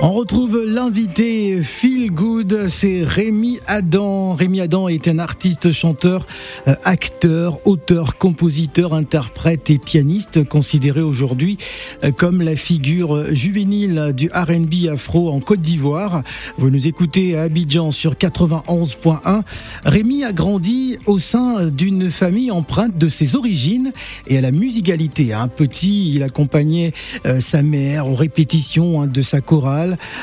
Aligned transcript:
On 0.00 0.12
retrouve 0.12 0.64
l'invité 0.64 1.60
Feel 1.62 2.12
Good, 2.12 2.68
c'est 2.68 3.02
Rémi 3.02 3.58
Adam. 3.66 4.34
Rémi 4.34 4.60
Adam 4.60 4.88
est 4.88 5.08
un 5.08 5.18
artiste, 5.18 5.72
chanteur, 5.72 6.26
euh, 6.68 6.74
acteur, 6.84 7.66
auteur, 7.66 8.16
compositeur, 8.16 8.94
interprète 8.94 9.70
et 9.70 9.78
pianiste, 9.78 10.48
considéré 10.48 11.00
aujourd'hui 11.00 11.58
euh, 12.04 12.12
comme 12.12 12.42
la 12.42 12.54
figure 12.54 13.34
juvénile 13.34 14.12
du 14.16 14.30
R&B 14.32 14.88
afro 14.92 15.30
en 15.30 15.40
Côte 15.40 15.62
d'Ivoire. 15.62 16.22
Vous 16.58 16.70
nous 16.70 16.86
écoutez 16.86 17.36
à 17.36 17.42
Abidjan 17.42 17.90
sur 17.90 18.14
91.1. 18.14 19.42
Rémi 19.84 20.22
a 20.22 20.32
grandi 20.32 20.98
au 21.06 21.18
sein 21.18 21.66
d'une 21.66 22.10
famille 22.12 22.52
empreinte 22.52 22.96
de 22.96 23.08
ses 23.08 23.34
origines 23.34 23.92
et 24.28 24.38
à 24.38 24.40
la 24.40 24.52
musicalité. 24.52 25.32
Un 25.32 25.48
petit, 25.48 26.14
il 26.14 26.22
accompagnait 26.22 26.92
euh, 27.26 27.40
sa 27.40 27.62
mère 27.62 28.06
aux 28.06 28.14
répétitions 28.14 29.02
hein, 29.02 29.06
de 29.08 29.22
sa 29.22 29.40
chorale 29.40 29.77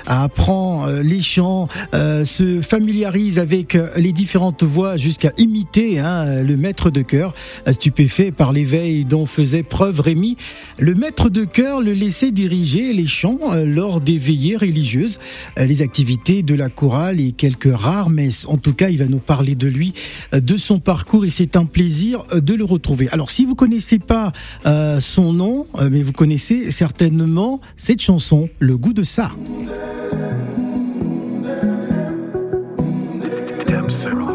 apprend 0.06 0.88
euh, 0.88 1.02
les 1.02 1.22
chants, 1.22 1.68
euh, 1.94 2.26
se 2.26 2.62
familiarise 2.62 3.40
avec 3.40 3.76
euh, 3.76 3.90
les 3.96 4.12
différentes 4.12 4.64
voix 4.64 4.98
jusqu'à 4.98 5.32
imiter 5.38 6.00
hein, 6.00 6.44
le 6.44 6.58
maître 6.58 6.90
de 6.90 7.02
chœur. 7.02 7.34
Stupéfait 7.70 8.32
par 8.32 8.54
l'éveil 8.54 9.06
dont 9.06 9.26
faisait 9.26 9.64
preuve 9.64 10.00
Rémi, 10.00 10.38
le 10.80 10.94
maître 10.94 11.30
de 11.30 11.46
chœur 11.46 11.82
le 11.82 11.94
laissait 11.94 12.32
diriger 12.32 12.94
les 12.94 13.08
chants 13.08 13.40
lors 13.66 14.02
des 14.02 14.18
veillées 14.18 14.58
religieuses, 14.58 15.20
les 15.58 15.82
activités 15.82 16.44
de 16.44 16.56
la 16.56 16.70
chorale 16.70 17.20
et 17.20 17.32
quelques 17.32 17.74
rares 17.74 18.10
messes. 18.10 18.46
En 18.48 18.58
tout 18.58 18.74
cas, 18.74 18.90
il 18.90 18.98
va 18.98 19.06
nous 19.06 19.20
parler 19.20 19.56
de 19.56 19.68
lui, 19.68 19.94
de 20.34 20.58
son 20.58 20.80
parcours 20.80 21.26
et 21.26 21.30
c'est 21.30 21.56
un 21.56 21.66
plaisir 21.66 22.24
de 22.34 22.54
le 22.54 22.64
retrouver. 22.64 23.10
Alors, 23.12 23.30
si 23.30 23.46
vous 23.46 23.56
connaissez 23.56 24.00
pas 24.00 24.32
son 25.00 25.34
nom, 25.34 25.66
mais 25.90 26.02
vous 26.02 26.14
connaissez 26.14 26.72
certainement 26.72 27.60
cette 27.78 28.02
chanson, 28.02 28.50
Le 28.60 28.78
goût 28.78 28.94
de 28.94 29.04
ça. 29.04 29.32
Depuis 33.68 34.35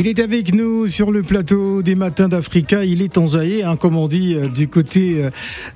Il 0.00 0.06
est 0.06 0.20
avec 0.20 0.54
nous 0.54 0.86
sur 0.86 1.10
le 1.10 1.24
plateau 1.24 1.82
des 1.82 1.96
matins 1.96 2.28
d'Africa. 2.28 2.84
Il 2.84 3.02
est 3.02 3.18
enjaillé, 3.18 3.64
hein, 3.64 3.74
comme 3.74 3.96
on 3.96 4.06
dit, 4.06 4.36
euh, 4.36 4.46
du 4.46 4.68
côté 4.68 5.24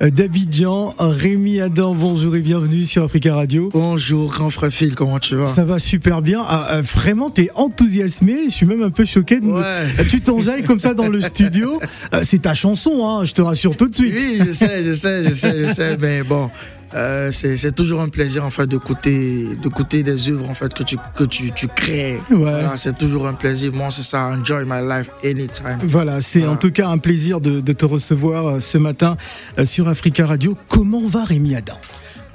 euh, 0.01 0.11
d'Abidjan. 0.11 0.95
Rémi 0.97 1.61
Adam, 1.61 1.93
bonjour 1.97 2.37
et 2.37 2.41
bienvenue 2.41 2.85
sur 2.85 3.03
Africa 3.03 3.35
Radio. 3.35 3.69
Bonjour, 3.73 4.31
grand 4.31 4.51
frère 4.51 4.71
Phil, 4.71 4.95
comment 4.95 5.19
tu 5.19 5.35
vas? 5.35 5.47
Ça 5.47 5.65
va 5.65 5.81
super 5.81 6.23
bien. 6.23 6.41
Ah, 6.47 6.77
euh, 6.77 6.83
vraiment, 6.83 7.31
t'es 7.31 7.51
enthousiasmé. 7.57 8.45
Je 8.47 8.51
suis 8.55 8.67
même 8.67 8.83
un 8.83 8.91
peu 8.91 9.05
choqué. 9.05 9.41
De 9.41 9.45
me- 9.47 9.55
Ouais. 9.55 10.05
Tu 10.09 10.21
t'enjailles 10.21 10.63
comme 10.63 10.79
ça 10.81 10.95
dans 10.95 11.09
le 11.09 11.21
studio? 11.21 11.81
C'est 12.23 12.43
ta 12.43 12.55
chanson, 12.55 13.05
hein, 13.05 13.25
je 13.25 13.33
te 13.33 13.43
rassure 13.43 13.77
tout 13.77 13.89
de 13.89 13.95
suite. 13.95 14.15
Oui, 14.17 14.39
je 14.47 14.53
sais, 14.53 14.85
je 14.85 14.93
sais, 14.93 15.25
je 15.25 15.35
sais, 15.35 15.67
je 15.67 15.73
sais, 15.75 15.97
mais 16.01 16.23
bon, 16.23 16.49
euh, 16.95 17.31
c'est 17.33 17.75
toujours 17.75 18.01
un 18.03 18.09
plaisir 18.09 18.45
en 18.45 18.51
fait 18.51 18.67
de 18.67 18.73
d'écouter 18.77 19.57
d'écouter 19.63 20.03
des 20.03 20.29
œuvres 20.29 20.49
en 20.51 20.55
fait 20.55 20.73
que 20.75 20.83
tu 20.83 20.97
que 21.17 21.25
tu, 21.25 21.53
tu 21.53 21.69
crées. 21.69 22.19
Ouais. 22.31 22.37
Voilà, 22.37 22.77
c'est 22.77 22.97
toujours 22.97 23.27
un 23.27 23.35
plaisir. 23.35 23.73
Moi, 23.73 23.89
c'est 23.91 24.03
ça. 24.03 24.27
Enjoy 24.29 24.65
my 24.67 24.81
life 24.87 25.09
anytime. 25.25 25.79
Voilà, 25.83 26.21
c'est 26.21 26.41
Voilà. 26.41 26.55
en 26.55 26.57
tout 26.57 26.71
cas 26.71 26.89
un 26.89 26.99
plaisir 26.99 27.41
de, 27.41 27.61
de 27.61 27.73
te 27.73 27.85
recevoir 27.87 28.47
euh, 28.47 28.59
ce 28.61 28.79
matin 28.79 29.17
euh, 29.59 29.65
sur 29.65 29.89
Africa 29.89 30.27
Radio. 30.27 30.57
Comment 30.69 31.07
va 31.07 31.25
Rémi 31.25 31.55
Adam? 31.55 31.79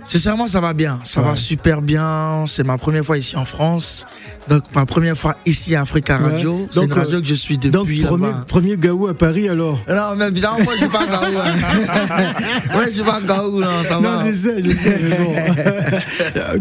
Sincèrement, 0.07 0.48
ça 0.48 0.62
va 0.62 0.74
bien. 0.74 1.00
Ça 1.04 1.21
Ouais. 1.21 1.27
va 1.30 1.36
super 1.36 1.81
bien. 1.81 2.45
C'est 2.48 2.65
ma 2.65 2.77
première 2.77 3.04
fois 3.06 3.18
ici 3.18 3.36
en 3.36 3.45
France. 3.45 4.06
Donc, 4.48 4.63
ma 4.74 4.86
première 4.86 5.18
fois 5.18 5.36
ici 5.45 5.75
à 5.75 5.81
Africa 5.81 6.18
Ouais. 6.18 6.31
Radio. 6.31 6.68
C'est 6.71 6.80
une 6.81 6.88
Donc, 6.88 6.98
euh, 6.98 7.01
radio 7.01 7.19
que 7.21 7.27
je 7.27 7.33
suis 7.33 7.57
Donc, 7.57 7.88
depuis 7.88 8.04
premier, 8.04 8.27
là-bas. 8.27 8.45
premier 8.48 8.77
gaou 8.77 9.07
à 9.07 9.13
Paris 9.13 9.50
alors? 9.50 9.77
Non, 9.89 10.15
mais 10.15 10.31
bizarrement, 10.31 10.63
moi, 10.63 10.74
je 10.75 10.80
suis 10.80 10.88
pas 10.89 11.06
Gaou. 11.06 11.38
hein. 11.38 12.77
ouais, 12.77 12.86
je 12.86 12.92
suis 12.92 13.04
pas 13.04 13.19
Gaou, 13.19 13.59
non, 13.59 13.83
ça 13.83 13.95
Non, 13.95 14.01
va. 14.19 14.27
je 14.31 14.33
sais, 14.38 14.63
je 14.63 14.69
sais, 14.75 14.98
mais 15.04 15.18
bon. 15.18 15.33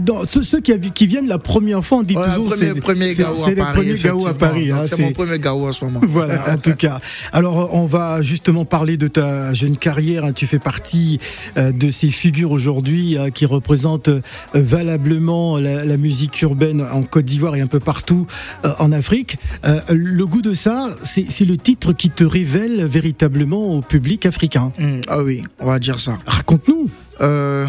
Non, 0.14 0.22
ceux, 0.28 0.42
ceux 0.42 0.60
qui, 0.60 1.06
viennent 1.06 1.28
la 1.28 1.38
première 1.38 1.84
fois, 1.84 1.98
on 1.98 2.02
dit 2.02 2.14
Voilà, 2.14 2.34
toujours 2.34 2.48
premier, 2.50 2.66
c'est 2.74 2.74
premier 2.80 3.54
les 3.54 3.62
premiers 3.62 3.94
gaou 3.94 4.26
à. 4.26 4.34
Paris. 4.34 4.68
Donc, 4.70 4.78
hein, 4.80 4.84
c'est 4.86 5.02
mon 5.02 5.12
premier 5.12 5.38
Gaou 5.38 5.68
en 5.68 5.72
ce 5.72 5.84
moment. 5.84 6.00
Voilà, 6.08 6.42
en 6.52 6.56
tout 6.58 6.74
cas. 6.74 6.98
Alors, 7.32 7.72
on 7.74 7.86
va 7.86 8.20
justement 8.22 8.64
parler 8.64 8.96
de 8.96 9.06
ta 9.06 9.54
jeune 9.54 9.76
carrière. 9.76 10.24
hein. 10.24 10.32
Tu 10.32 10.46
fais 10.48 10.58
partie 10.58 11.20
euh, 11.56 11.70
de 11.70 11.90
ces 11.90 12.10
figures 12.10 12.50
aujourd'hui 12.50 13.16
euh, 13.16 13.30
qui 13.36 13.46
représente 13.46 14.08
euh, 14.08 14.20
valablement 14.54 15.58
la, 15.58 15.84
la 15.84 15.96
musique 15.96 16.40
urbaine 16.42 16.82
en 16.82 17.02
Côte 17.02 17.26
d'Ivoire 17.26 17.54
et 17.54 17.60
un 17.60 17.66
peu 17.66 17.80
partout 17.80 18.26
euh, 18.64 18.72
en 18.78 18.90
Afrique. 18.92 19.36
Euh, 19.64 19.80
le 19.90 20.26
goût 20.26 20.42
de 20.42 20.54
ça, 20.54 20.88
c'est 21.04 21.44
le 21.44 21.56
titre 21.56 21.92
qui 21.92 22.10
te 22.10 22.24
révèle 22.24 22.84
véritablement 22.86 23.74
au 23.74 23.82
public 23.82 24.26
africain. 24.26 24.72
Hmm, 24.78 25.00
ah 25.08 25.22
oui, 25.22 25.42
on 25.60 25.66
va 25.66 25.78
dire 25.78 26.00
ça. 26.00 26.16
Raconte-nous. 26.26 26.90
Euh, 27.20 27.66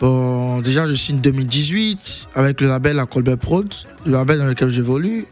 bon, 0.00 0.60
déjà, 0.60 0.86
je 0.86 0.94
signe 0.94 1.20
2018 1.20 2.28
avec 2.34 2.60
le 2.60 2.68
label 2.68 2.96
La 2.96 3.06
Colbert 3.06 3.38
Prod, 3.38 3.72
le 4.06 4.12
label 4.12 4.38
dans 4.38 4.46
lequel 4.46 4.70
j'évolue. 4.70 5.26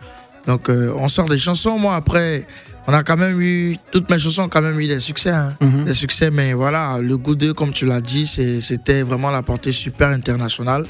Donc, 0.47 0.69
euh, 0.69 0.93
on 0.97 1.09
sort 1.09 1.29
des 1.29 1.39
chansons. 1.39 1.79
Moi, 1.79 1.95
après, 1.95 2.47
on 2.87 2.93
a 2.93 3.03
quand 3.03 3.17
même 3.17 3.41
eu, 3.41 3.77
toutes 3.91 4.09
mes 4.11 4.19
chansons 4.19 4.43
ont 4.43 4.49
quand 4.49 4.63
même 4.63 4.79
eu 4.81 4.87
des 4.87 5.01
succès. 5.01 5.31
hein. 5.31 5.55
Mhm. 5.61 5.85
Des 5.85 5.95
succès, 5.95 6.31
mais 6.31 6.53
voilà, 6.53 6.99
le 7.01 7.17
goût 7.19 7.35
d'eux, 7.35 7.53
comme 7.55 7.73
tu 7.73 7.85
l'as 7.87 8.01
dit, 8.01 8.27
c'était 8.27 9.03
vraiment 9.03 9.31
la 9.31 9.43
portée 9.43 9.73
super 9.73 10.09
internationale. 10.09 10.85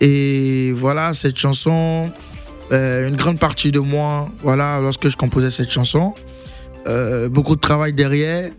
Et 0.00 0.72
voilà, 0.76 1.12
cette 1.14 1.36
chanson, 1.38 2.10
euh, 2.72 3.08
une 3.08 3.16
grande 3.16 3.38
partie 3.38 3.72
de 3.72 3.78
moi, 3.80 4.30
voilà, 4.42 4.80
lorsque 4.80 5.08
je 5.08 5.16
composais 5.16 5.50
cette 5.50 5.70
chanson, 5.70 6.14
euh, 6.86 7.28
beaucoup 7.28 7.56
de 7.56 7.60
travail 7.60 7.92
derrière, 7.92 8.50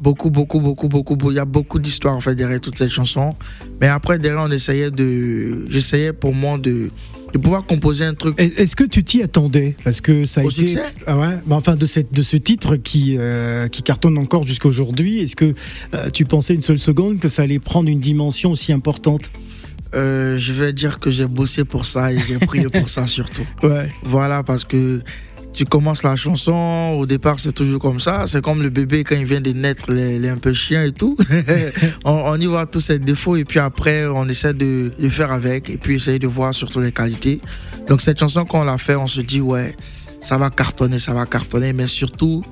beaucoup, 0.00 0.30
beaucoup, 0.30 0.60
beaucoup, 0.60 0.88
beaucoup, 0.88 1.16
beau- 1.16 1.30
il 1.30 1.36
y 1.36 1.38
a 1.38 1.44
beaucoup 1.44 1.78
d'histoires 1.78 2.14
en 2.14 2.20
fait 2.20 2.34
derrière 2.34 2.60
toute 2.60 2.76
cette 2.78 2.90
chanson. 2.90 3.34
Mais 3.80 3.88
après, 3.88 4.18
derrière, 4.18 4.42
on 4.42 4.50
essayait 4.50 4.90
de, 4.90 5.66
j'essayais 5.70 6.12
pour 6.12 6.34
moi 6.34 6.58
de, 6.58 6.90
de 7.36 7.42
pouvoir 7.42 7.64
composer 7.66 8.04
un 8.04 8.14
truc. 8.14 8.34
Est- 8.38 8.58
Est-ce 8.60 8.76
que 8.76 8.84
tu 8.84 9.04
t'y 9.04 9.22
attendais? 9.22 9.76
Parce 9.84 10.00
que 10.00 10.26
ça 10.26 10.40
a 10.40 10.44
Au 10.44 10.50
été, 10.50 10.68
succès? 10.68 10.82
Ah 11.06 11.18
ouais, 11.18 11.36
bah 11.46 11.56
enfin 11.56 11.76
de 11.76 11.86
cette 11.86 12.12
de 12.12 12.22
ce 12.22 12.36
titre 12.36 12.76
qui 12.76 13.16
euh, 13.18 13.68
qui 13.68 13.82
cartonne 13.82 14.18
encore 14.18 14.46
jusqu'à 14.46 14.68
aujourd'hui. 14.68 15.20
Est-ce 15.20 15.36
que 15.36 15.54
euh, 15.94 16.10
tu 16.10 16.24
pensais 16.24 16.54
une 16.54 16.62
seule 16.62 16.78
seconde 16.80 17.18
que 17.20 17.28
ça 17.28 17.42
allait 17.42 17.58
prendre 17.58 17.88
une 17.88 18.00
dimension 18.00 18.50
aussi 18.52 18.72
importante? 18.72 19.30
Euh, 19.94 20.36
je 20.36 20.52
vais 20.52 20.72
dire 20.72 20.98
que 20.98 21.10
j'ai 21.10 21.26
bossé 21.26 21.64
pour 21.64 21.86
ça 21.86 22.12
et 22.12 22.18
j'ai 22.18 22.38
prié 22.38 22.66
pour 22.68 22.88
ça 22.88 23.06
surtout. 23.16 23.46
Ouais. 23.62 23.88
Voilà, 24.02 24.42
parce 24.42 24.64
que 24.64 25.02
tu 25.56 25.64
commences 25.64 26.02
la 26.02 26.16
chanson, 26.16 26.98
au 26.98 27.06
départ 27.06 27.40
c'est 27.40 27.52
toujours 27.52 27.80
comme 27.80 27.98
ça. 27.98 28.24
C'est 28.26 28.42
comme 28.42 28.62
le 28.62 28.68
bébé 28.68 29.04
quand 29.04 29.16
il 29.16 29.24
vient 29.24 29.40
de 29.40 29.52
naître, 29.52 29.86
il 29.88 30.24
est, 30.24 30.28
un 30.28 30.36
peu 30.36 30.52
chien 30.52 30.84
et 30.84 30.92
tout. 30.92 31.16
on, 32.04 32.12
on 32.26 32.38
y 32.38 32.44
voit 32.44 32.66
tous 32.66 32.80
ses 32.80 32.98
défauts 32.98 33.36
et 33.36 33.46
puis 33.46 33.58
après 33.58 34.06
on 34.06 34.28
essaie 34.28 34.52
de, 34.52 34.92
de 34.98 35.08
faire 35.08 35.32
avec 35.32 35.70
et 35.70 35.78
puis 35.78 35.96
essayer 35.96 36.18
de 36.18 36.26
voir 36.26 36.54
surtout 36.54 36.80
les 36.80 36.92
qualités. 36.92 37.40
Donc 37.88 38.02
cette 38.02 38.20
chanson 38.20 38.44
quand 38.44 38.60
on 38.60 38.64
l'a 38.64 38.76
fait, 38.76 38.96
on 38.96 39.06
se 39.06 39.22
dit 39.22 39.40
ouais, 39.40 39.74
ça 40.20 40.36
va 40.36 40.50
cartonner, 40.50 40.98
ça 40.98 41.14
va 41.14 41.24
cartonner, 41.24 41.72
mais 41.72 41.86
surtout 41.86 42.44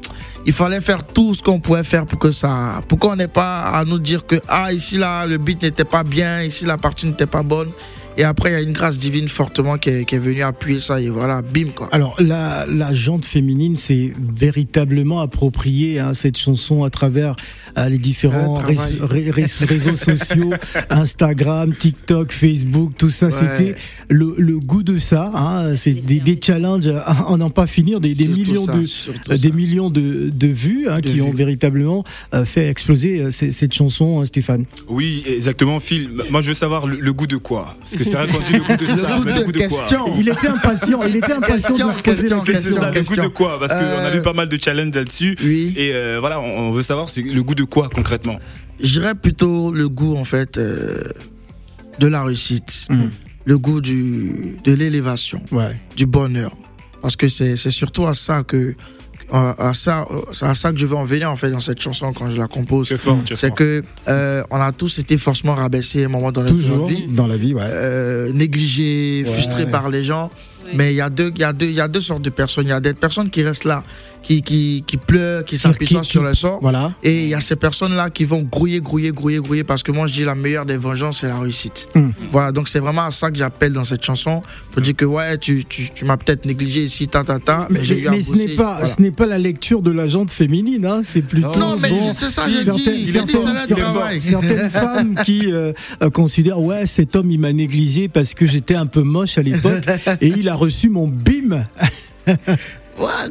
il 0.47 0.55
fallait 0.55 0.81
faire 0.81 1.07
tout 1.07 1.35
ce 1.35 1.43
qu'on 1.43 1.61
pouvait 1.61 1.85
faire 1.85 2.07
pour 2.07 2.19
que 2.19 2.33
ça, 2.33 2.81
pour 2.89 2.99
qu'on 2.99 3.17
n'ait 3.17 3.29
pas 3.29 3.69
à 3.69 3.85
nous 3.85 3.99
dire 3.99 4.25
que 4.25 4.37
ah 4.49 4.73
ici 4.73 4.97
là 4.97 5.27
le 5.27 5.37
beat 5.37 5.63
n'était 5.63 5.85
pas 5.85 6.05
bien, 6.05 6.43
ici 6.43 6.65
la 6.65 6.79
partie 6.79 7.05
n'était 7.05 7.27
pas 7.27 7.43
bonne. 7.43 7.69
Et 8.17 8.25
après 8.25 8.51
il 8.51 8.53
y 8.53 8.57
a 8.57 8.61
une 8.61 8.73
grâce 8.73 8.99
divine 8.99 9.29
fortement 9.29 9.77
qui 9.79 9.91
est, 9.91 10.05
qui 10.05 10.15
est 10.15 10.19
venue 10.19 10.43
appuyer 10.43 10.81
ça 10.81 11.01
et 11.01 11.09
voilà, 11.09 11.43
bim 11.43 11.69
quoi. 11.75 11.89
Alors 11.93 12.17
la 12.21 12.65
la 12.69 12.95
jante 12.95 13.25
féminine 13.25 13.77
s'est 13.77 14.13
véritablement 14.19 15.21
appropriée 15.21 15.99
hein, 15.99 16.15
cette 16.15 16.39
chanson 16.39 16.85
à 16.85 16.91
travers 16.91 17.35
euh, 17.77 17.89
les 17.89 17.99
différents 17.99 18.55
ré- 18.55 18.77
ré- 19.01 19.31
ré- 19.31 19.47
réseaux 19.67 19.97
sociaux, 19.97 20.53
Instagram, 20.91 21.75
TikTok, 21.75 22.31
Facebook, 22.33 22.93
tout 22.97 23.11
ça. 23.11 23.27
Ouais. 23.27 23.33
C'était 23.33 23.75
le, 24.09 24.35
le 24.39 24.59
goût 24.61 24.83
de 24.85 24.99
ça. 24.99 25.33
Hein, 25.35 25.75
c'est 25.77 25.95
des, 25.95 26.21
des 26.21 26.39
challenges 26.41 26.87
à 26.87 27.27
en 27.29 27.39
n'en 27.39 27.51
pas 27.51 27.67
finir, 27.67 28.01
des, 28.01 28.15
des 28.15 28.25
Surtout 28.27 28.39
millions 28.39 28.67
ça, 28.67 28.73
de 28.73 29.33
Euh, 29.33 29.37
des 29.37 29.51
millions 29.53 29.91
de, 29.91 30.31
de 30.31 30.47
vues 30.47 30.89
hein, 30.89 31.01
De 31.01 31.11
qui 31.11 31.21
ont 31.21 31.33
véritablement 31.33 32.05
euh, 32.33 32.45
fait 32.45 32.69
exploser 32.69 33.21
euh, 33.23 33.31
cette 33.31 33.73
chanson, 33.75 34.21
hein, 34.21 34.25
Stéphane. 34.27 34.67
Oui, 34.89 35.25
exactement, 35.27 35.81
Phil. 35.81 36.11
Moi, 36.31 36.41
je 36.43 36.49
veux 36.49 36.55
savoir 36.55 36.87
le, 36.87 37.01
le 37.01 37.13
goût 37.13 37.27
de 37.27 37.37
quoi? 37.37 37.75
Parce 37.81 37.97
que 37.97 38.04
c'est 38.05 38.53
le 38.53 38.63
goût 38.63 38.77
de 38.77 38.87
ça, 38.87 39.17
goût 39.17 39.25
de 39.25 39.31
le 39.33 39.45
goût 39.45 39.53
de 39.53 39.59
quoi 39.59 39.69
question. 39.69 40.05
Il 40.19 40.29
était 40.29 40.49
impatient, 40.49 41.03
il 41.05 41.17
était 41.17 41.33
impatient 41.33 41.55
Question, 41.75 41.75
de 41.89 42.01
poser 42.03 42.29
la 42.29 42.41
question, 42.41 42.41
question. 42.41 42.71
le 42.81 42.87
goût 42.87 42.93
question. 42.93 43.23
de 43.23 43.29
quoi? 43.29 43.59
Parce 43.59 43.73
qu'on 43.73 43.79
Euh, 43.81 44.07
a 44.07 44.11
vu 44.11 44.23
pas 44.23 44.33
mal 44.33 44.49
de 44.49 44.57
challenges 44.63 44.95
là-dessus. 44.95 45.37
Oui. 45.45 45.73
Et 45.77 45.93
euh, 45.95 46.19
voilà, 46.21 46.41
on, 46.41 46.71
veut 46.73 46.83
savoir 46.83 47.09
c'est 47.09 47.23
le 47.23 47.43
goût 47.43 47.55
de 47.55 47.65
quoi 47.65 47.89
concrètement? 47.89 48.39
Je 48.81 48.99
dirais 49.01 49.15
plutôt 49.15 49.71
le 49.73 49.89
goût 49.89 50.17
en 50.17 50.25
fait 50.25 50.59
euh, 50.59 51.03
de 51.99 52.07
la 52.07 52.23
réussite, 52.25 52.87
Mhm. 52.91 53.11
le 53.45 53.59
goût 53.59 53.81
du, 53.81 54.57
de 54.65 54.73
l'élévation, 54.75 55.43
Ouais. 55.53 55.77
du 55.97 56.07
bonheur. 56.07 56.51
Parce 57.03 57.17
que 57.17 57.29
c'est 57.29 57.57
c'est 57.57 57.71
surtout 57.71 58.07
à 58.07 58.15
ça 58.15 58.43
que 58.43 58.75
à, 59.37 59.75
ça 59.75 60.07
c'est 60.33 60.47
à 60.47 60.55
ça 60.55 60.71
que 60.73 60.79
je 60.79 60.87
veux 60.87 60.97
en 60.97 61.05
venir 61.05 61.31
en 61.31 61.37
fait 61.37 61.51
dans 61.51 61.61
cette 61.61 61.81
chanson 61.81 62.13
quand 62.13 62.31
je 62.31 62.37
la 62.39 62.47
compose. 62.47 62.95
C'est 63.35 63.53
que 63.55 63.83
euh, 64.09 64.43
on 64.51 64.61
a 64.61 64.73
tous 64.73 64.99
été 64.99 65.19
forcément 65.19 65.55
rabaissés 65.55 66.03
à 66.05 66.07
un 66.07 66.09
moment 66.11 66.31
dans 66.33 66.43
notre 66.43 66.55
Toujours 66.55 66.87
vie, 66.87 67.07
dans 67.09 67.27
la 67.27 67.37
vie, 67.37 67.55
ouais. 67.55 67.63
euh, 67.65 68.33
négligés, 68.33 69.25
Ouais. 69.27 69.33
frustrés 69.33 69.67
par 69.67 69.89
les 69.89 70.05
gens. 70.05 70.31
Mais 70.73 70.93
il 70.93 70.97
y 70.97 71.01
a 71.01 71.11
deux, 71.11 71.31
il 71.35 71.41
y 71.41 71.45
a 71.45 71.53
deux, 71.53 71.67
il 71.67 71.73
y 71.75 71.81
a 71.81 71.89
deux 71.89 72.01
sortes 72.01 72.23
de 72.23 72.31
personnes. 72.31 72.67
Il 72.67 72.71
y 72.71 72.73
a 72.73 72.81
des 72.81 72.95
personnes 72.95 73.31
qui 73.31 73.43
restent 73.43 73.65
là, 73.65 73.83
qui 74.23 74.43
qui 74.43 74.83
qui 74.87 74.97
pleurent, 74.97 75.45
qui 75.45 75.59
s'apitoient 75.59 76.01
qui- 76.01 76.09
sur 76.11 76.23
le 76.23 76.35
sort. 76.35 76.59
Voilà. 76.63 76.93
Et 77.03 77.25
il 77.25 77.29
y 77.29 77.35
a 77.35 77.41
ces 77.41 77.57
personnes-là 77.57 78.11
qui 78.11 78.25
vont 78.25 78.43
grouiller, 78.43 78.81
grouiller, 78.81 79.11
grouiller, 79.13 79.39
grouiller, 79.39 79.65
parce 79.65 79.83
que 79.83 79.93
moi 79.93 80.07
je 80.07 80.15
dis 80.15 80.25
la 80.25 80.35
meilleure 80.35 80.65
des 80.67 80.77
vengeances, 80.79 81.21
c'est 81.21 81.29
la 81.29 81.39
réussite. 81.39 81.89
Mm. 81.95 82.11
Voilà, 82.33 82.53
donc 82.53 82.69
c'est 82.69 82.79
vraiment 82.81 83.05
à 83.05 83.11
ça 83.11 83.31
que 83.31 83.37
j'appelle 83.37 83.73
dans 83.73 83.85
cette 83.85 84.03
chanson, 84.05 84.43
pour 84.73 84.81
dire 84.83 84.97
que 84.97 85.05
ouais, 85.05 85.37
tu, 85.39 85.65
tu, 85.69 85.91
tu 85.95 86.05
m'as 86.05 86.17
peut-être 86.17 86.47
négligé 86.47 86.85
ici, 86.85 87.07
ta, 87.09 87.23
ta, 87.25 87.39
ta, 87.39 87.67
Mais, 87.71 87.85
j'ai 87.85 88.01
eu 88.03 88.09
à 88.09 88.13
mais 88.13 88.21
ce 88.21 88.35
n'est 88.35 88.49
pas, 88.49 88.73
voilà. 88.75 88.85
ce 88.87 89.03
n'est 89.03 89.11
pas 89.11 89.27
la 89.27 89.39
lecture 89.39 89.83
de 89.83 89.91
la 89.91 90.07
jante 90.07 90.31
féminine, 90.31 90.87
hein, 90.87 91.03
c'est 91.05 91.23
plutôt. 91.23 91.59
Non, 91.59 91.77
mais 91.81 91.91
bon, 91.91 92.13
c'est 92.15 92.31
ça, 92.31 92.49
je 92.49 92.65
certaines- 92.65 93.03
dis, 93.03 93.05
certaines- 93.07 93.77
travail. 93.77 94.21
certaines 94.21 94.71
femmes 94.71 95.15
qui 95.25 95.53
euh, 95.53 95.73
euh, 96.03 96.11
considèrent 96.11 96.61
ouais 96.61 96.87
cet 96.87 97.17
homme 97.17 97.31
il 97.31 97.39
m'a 97.39 97.53
négligé 97.53 98.09
parce 98.09 98.35
que 98.35 98.47
j'étais 98.47 98.75
un 98.75 98.87
peu 98.87 99.03
moche 99.03 99.37
à 99.39 99.43
l'époque 99.43 99.83
et 100.21 100.29
il 100.29 100.49
a 100.49 100.54
reçu 100.55 100.89
mon 100.89 101.09
bim. 101.09 101.65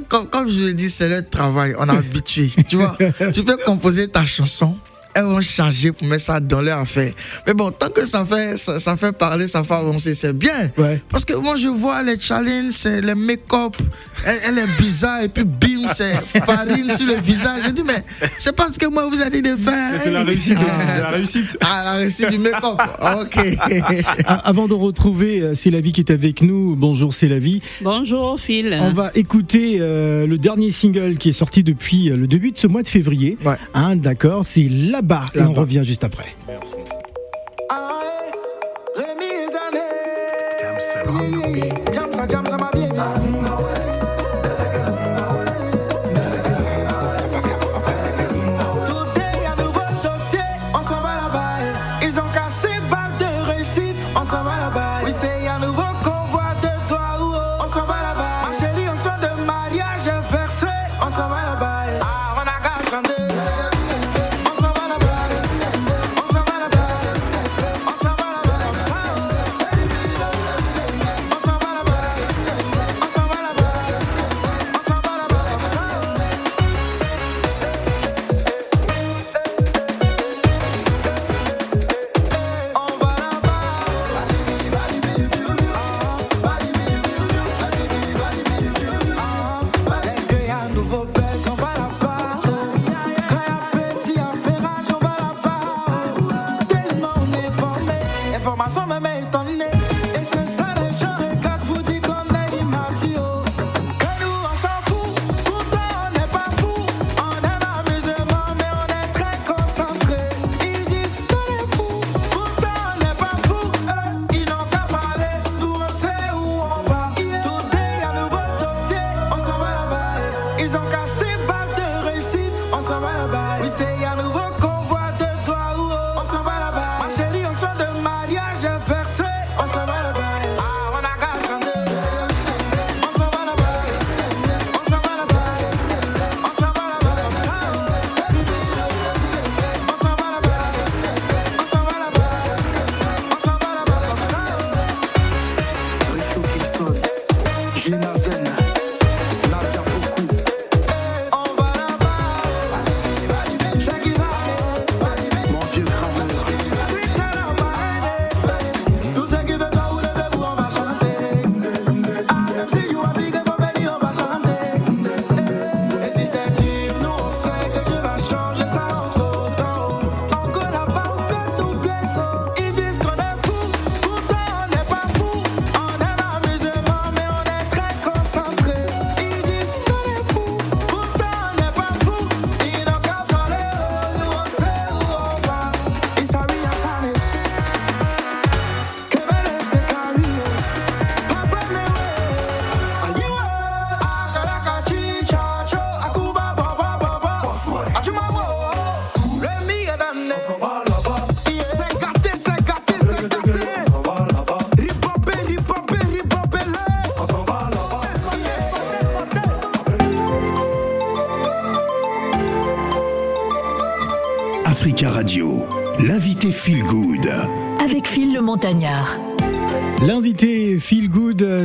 Comme, 0.10 0.28
comme 0.28 0.50
je 0.50 0.60
le 0.60 0.74
dis, 0.74 0.90
c'est 0.90 1.08
le 1.08 1.24
travail, 1.24 1.74
on 1.80 1.88
est 1.88 1.96
habitué. 1.98 2.52
tu 2.68 2.76
vois, 2.76 2.98
tu 3.34 3.44
peux 3.44 3.58
composer 3.58 4.10
ta 4.10 4.26
chanson, 4.26 4.76
elles 5.16 5.24
vont 5.24 5.42
charger 5.42 5.92
pour 5.92 6.08
mettre 6.08 6.24
ça 6.24 6.40
dans 6.40 6.62
leur 6.62 6.80
affaire. 6.80 7.12
Mais 7.48 7.54
bon, 7.54 7.72
tant 7.72 7.90
que 7.90 8.06
ça 8.06 8.26
fait, 8.26 8.58
ça, 8.58 8.80
ça 8.80 8.98
fait 8.98 9.12
parler, 9.12 9.48
ça 9.48 9.64
fait 9.64 9.74
avancer, 9.74 10.16
c'est 10.16 10.34
bien. 10.34 10.72
Ouais. 10.78 11.02
Parce 11.10 11.26
que 11.26 11.34
moi, 11.34 11.56
je 11.56 11.68
vois 11.68 12.04
les 12.04 12.20
challenges, 12.20 12.84
les 12.86 13.16
make-up, 13.16 13.76
elle, 14.26 14.40
elle 14.48 14.58
est 14.60 14.82
bizarre, 14.82 15.22
et 15.22 15.30
puis 15.30 15.44
bim, 15.44 15.88
c'est 15.96 16.14
farine 16.46 16.96
sur 16.96 17.06
le 17.06 17.16
visage. 17.16 17.62
Je 17.66 17.72
dis, 17.72 17.84
mais 17.84 18.04
c'est 18.38 18.56
parce 18.56 18.78
que 18.78 18.88
moi, 18.88 19.08
vous 19.08 19.22
avez 19.22 19.42
dit 19.42 19.42
de 19.42 19.56
faire. 19.56 20.00
C'est 20.00 20.12
la 20.12 20.24
réussite 20.24 20.58
c'est 20.58 21.02
la 21.02 21.10
réussite. 21.10 21.58
Ah, 21.62 21.82
la 21.86 21.92
réussite 21.94 22.30
du 22.30 22.38
make-up. 22.38 22.82
Ok. 23.22 23.58
Avant 24.26 24.68
de 24.68 24.74
retrouver 24.74 25.42
euh, 25.42 25.56
C'est 25.56 25.72
la 25.72 25.82
vie 25.82 25.92
qui 25.92 26.02
est 26.02 26.12
avec 26.12 26.42
nous, 26.42 26.76
bonjour 26.76 27.14
C'est 27.14 27.28
la 27.28 27.40
vie. 27.40 27.62
Bonjour 27.82 28.40
Phil. 28.40 28.78
On 28.82 28.92
va 28.92 29.12
écouter 29.16 29.78
euh, 29.80 30.28
le 30.28 30.38
dernier 30.38 30.72
single 30.72 31.18
qui 31.18 31.30
est 31.30 31.34
sorti 31.34 31.64
depuis 31.64 32.10
euh, 32.10 32.18
le 32.18 32.28
début 32.28 32.52
de 32.52 32.58
ce 32.58 32.68
mois 32.68 32.84
de 32.84 32.88
février. 32.88 33.38
Ouais. 33.46 33.56
Hein, 33.74 33.96
D'accord, 33.96 34.46
c'est 34.46 34.68
là-bas. 35.04 35.26
Et 35.36 35.42
on 35.42 35.54
revient 35.54 35.82
juste 35.84 36.04
après. 36.04 36.36
Ah, 37.70 38.02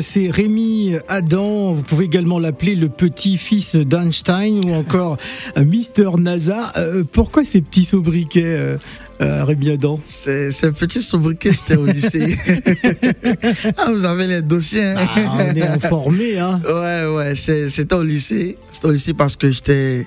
c'est 0.00 0.30
Rémi 0.30 0.94
Adam. 1.08 1.72
Vous 1.74 1.82
pouvez 1.82 2.04
également 2.06 2.38
l'appeler 2.38 2.74
le 2.74 2.88
petit-fils 2.88 3.76
d'Einstein 3.76 4.64
ou 4.64 4.74
encore 4.74 5.16
euh, 5.56 5.64
Mister 5.64 6.08
NASA. 6.18 6.72
Euh, 6.76 7.04
pourquoi 7.10 7.44
ces 7.44 7.60
petits 7.60 7.84
sobriquets, 7.84 8.42
euh, 8.44 8.76
euh, 9.20 9.44
Rémi 9.44 9.70
Adam? 9.70 10.00
C'est 10.04 10.50
un 10.64 10.72
petit 10.72 11.02
sobriquet, 11.02 11.52
c'était 11.52 11.76
au 11.76 11.86
lycée. 11.86 12.36
ah, 13.76 13.90
vous 13.92 14.04
avez 14.04 14.26
les 14.26 14.42
dossiers. 14.42 14.84
hein. 14.84 14.94
Ah, 14.98 15.38
On 15.50 15.54
est 15.54 15.62
informé, 15.62 16.38
hein 16.38 16.60
Ouais, 16.66 17.04
ouais, 17.06 17.34
c'était 17.36 17.94
au 17.94 18.02
lycée. 18.02 18.56
C'était 18.70 18.86
au 18.86 18.92
lycée 18.92 19.14
parce 19.14 19.36
que 19.36 19.50
j'étais 19.50 20.06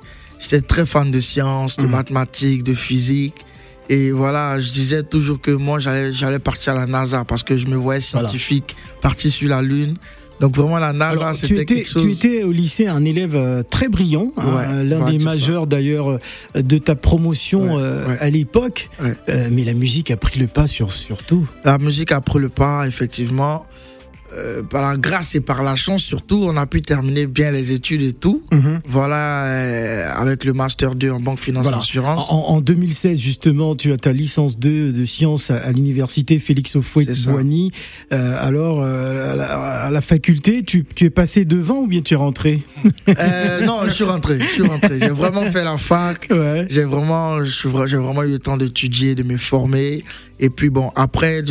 très 0.68 0.86
fan 0.86 1.12
de 1.12 1.20
sciences, 1.20 1.78
de 1.78 1.84
Mhm. 1.84 1.92
mathématiques, 1.92 2.64
de 2.64 2.74
physique. 2.74 3.36
Et 3.92 4.12
voilà, 4.12 4.58
je 4.62 4.72
disais 4.72 5.04
toujours 5.04 5.42
que 5.42 5.52
moi, 5.52 5.78
j'allais 5.80 6.40
partir 6.40 6.74
à 6.74 6.80
la 6.80 6.86
NASA 6.86 7.26
parce 7.26 7.44
que 7.44 7.58
je 7.58 7.68
me 7.68 7.76
voyais 7.76 8.00
Voilà. 8.14 8.30
scientifique, 8.30 8.78
parti 9.02 9.30
sur 9.30 9.50
la 9.50 9.62
Lune. 9.62 9.96
Donc 10.40 10.56
vraiment, 10.56 10.80
la 10.80 10.94
NASA, 10.94 11.34
c'était 11.34 11.66
quelque 11.66 11.90
chose... 11.90 12.02
tu 12.02 12.12
étais 12.14 12.44
au 12.44 12.54
lycée 12.54 12.88
un 12.88 13.04
élève 13.04 13.36
euh, 13.36 13.64
très 13.70 13.90
brillant, 13.90 14.32
hein, 14.38 14.44
Ouais, 14.56 14.84
l'un 14.86 15.12
des 15.12 15.20
majeurs 15.20 15.68
d'ailleurs 15.68 16.10
euh, 16.10 16.20
de 16.62 16.78
ta 16.78 16.96
promotion 16.96 17.76
Ouais, 17.76 17.82
euh, 17.84 18.16
à 18.22 18.30
l'époque. 18.30 18.90
Euh, 19.02 19.50
mais 19.52 19.66
la 19.66 19.74
musique 19.74 20.10
a 20.10 20.16
pris 20.16 20.40
le 20.40 20.48
pas 20.48 20.68
sur, 20.68 20.94
sur 20.94 21.18
tout. 21.18 21.46
La 21.66 21.78
musique 21.78 22.14
a 22.14 22.22
pris 22.22 22.40
le 22.40 22.48
pas, 22.50 22.88
effectivement. 22.88 23.66
Euh, 24.38 24.64
par 24.64 24.82
la 24.90 24.98
grâce 24.98 25.36
et 25.36 25.42
par 25.42 25.62
la 25.62 25.76
chance, 25.76 26.04
surtout, 26.04 26.42
on 26.46 26.56
a 26.56 26.66
pu 26.66 26.82
terminer 26.82 27.26
bien 27.28 27.52
les 27.52 27.74
études 27.74 28.02
et 28.02 28.14
tout. 28.14 28.42
Voilà, 28.86 29.44
euh, 29.46 30.10
avec 30.16 30.46
le 30.46 30.54
Master 30.54 30.96
2 30.96 31.12
en 31.12 31.20
banque, 31.20 31.40
finance, 31.40 31.64
Voilà. 31.64 31.80
assurance. 31.80 32.32
En, 32.32 32.38
en 32.38 32.62
2016, 32.62 33.20
justement, 33.20 33.76
tu 33.76 33.92
as 33.92 33.98
ta 33.98 34.14
licence 34.14 34.58
2 34.58 34.94
de 34.94 35.06
sciences 35.06 35.52
à, 35.52 35.58
à 35.58 35.72
l'université 35.72 36.40
Félix 36.40 36.76
Houphouët. 36.76 37.10
Boigny. 37.28 37.72
Euh, 38.14 38.38
alors, 38.40 38.84
à, 38.84 39.36
la, 39.36 39.46
à 39.86 39.90
la 39.92 40.02
faculté, 40.02 40.64
tu, 40.64 40.86
tu 40.96 41.06
es 41.06 41.10
passé 41.10 41.44
devant 41.44 41.80
ou 41.82 41.88
bien 41.88 42.02
tu 42.02 42.14
es 42.14 42.18
rentré? 42.18 42.64
Non, 43.66 43.82
je 43.86 43.90
suis 43.94 44.04
rentré. 44.04 44.40
Je 44.40 44.46
suis 44.46 44.64
rentré. 44.64 45.00
J'ai 45.00 45.10
vraiment 45.10 45.44
fait 45.52 45.64
la 45.64 45.78
fac. 45.78 46.28
Ouais. 46.32 46.68
J'ai 46.70 46.84
vraiment, 46.86 47.44
j'ai 47.44 47.98
vraiment 47.98 48.24
eu 48.24 48.32
le 48.32 48.40
temps 48.40 48.58
d'étudier, 48.58 49.16
de 49.16 49.24
me 49.24 49.38
former. 49.38 50.04
Et 50.44 50.50
puis 50.50 50.70
bon, 50.72 50.90
après, 50.96 51.44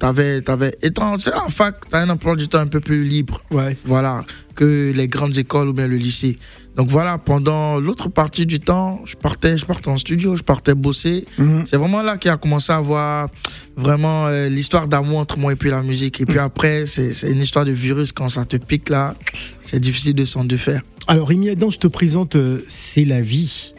t'avais, 0.00 0.40
t'avais, 0.40 0.74
étant, 0.82 1.16
c'est 1.18 1.30
la 1.30 1.46
fac, 1.48 1.76
t'as 1.88 2.00
un 2.02 2.10
emploi 2.22 2.36
du 2.36 2.48
temps 2.48 2.60
un 2.60 2.66
peu 2.66 2.80
plus 2.80 3.04
libre. 3.04 3.42
Ouais. 3.50 3.76
Voilà, 3.84 4.24
que 4.54 4.92
les 4.94 5.08
grandes 5.08 5.36
écoles 5.36 5.68
ou 5.68 5.72
bien 5.72 5.88
le 5.88 5.96
lycée. 5.96 6.38
Donc 6.76 6.88
voilà, 6.88 7.18
pendant 7.18 7.78
l'autre 7.80 8.08
partie 8.08 8.46
du 8.46 8.58
temps, 8.58 9.02
je 9.04 9.14
partais, 9.14 9.58
je 9.58 9.66
partais 9.66 9.88
en 9.88 9.98
studio, 9.98 10.36
je 10.36 10.42
partais 10.42 10.74
bosser. 10.74 11.26
Mhm. 11.36 11.64
C'est 11.66 11.76
vraiment 11.76 12.00
là 12.00 12.16
qu'il 12.16 12.30
a 12.30 12.36
commencé 12.38 12.72
à 12.72 12.80
voir 12.80 13.28
vraiment 13.76 14.26
euh, 14.26 14.48
l'histoire 14.48 14.88
d'amour 14.88 15.18
entre 15.18 15.38
moi 15.38 15.52
et 15.52 15.56
puis 15.56 15.68
la 15.68 15.82
musique. 15.82 16.20
Et 16.20 16.26
puis 16.26 16.38
après, 16.38 16.86
c'est, 16.86 17.12
une 17.28 17.40
histoire 17.40 17.64
de 17.64 17.72
virus. 17.72 18.12
Quand 18.12 18.28
ça 18.28 18.44
te 18.46 18.56
pique 18.56 18.88
là, 18.88 19.14
c'est 19.62 19.80
difficile 19.80 20.14
de 20.14 20.24
s'en 20.24 20.44
défaire. 20.44 20.82
Alors, 21.08 21.28
Rémi 21.28 21.50
Adam, 21.50 21.68
je 21.68 21.78
te 21.78 21.88
présente 21.88 22.36
euh, 22.36 22.64
C'est 22.68 23.04
la 23.04 23.20
vie. 23.20 23.74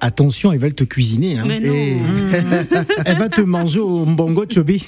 Attention, 0.00 0.52
elle 0.52 0.58
va 0.58 0.70
te 0.70 0.84
cuisiner. 0.84 1.38
Hein. 1.38 1.44
Mais 1.46 1.60
non, 1.60 1.72
Et- 1.72 1.96
Elle 3.06 3.16
va 3.16 3.28
te 3.28 3.40
manger 3.40 3.80
au 3.80 4.04
mbongo 4.04 4.44
chobi. 4.50 4.84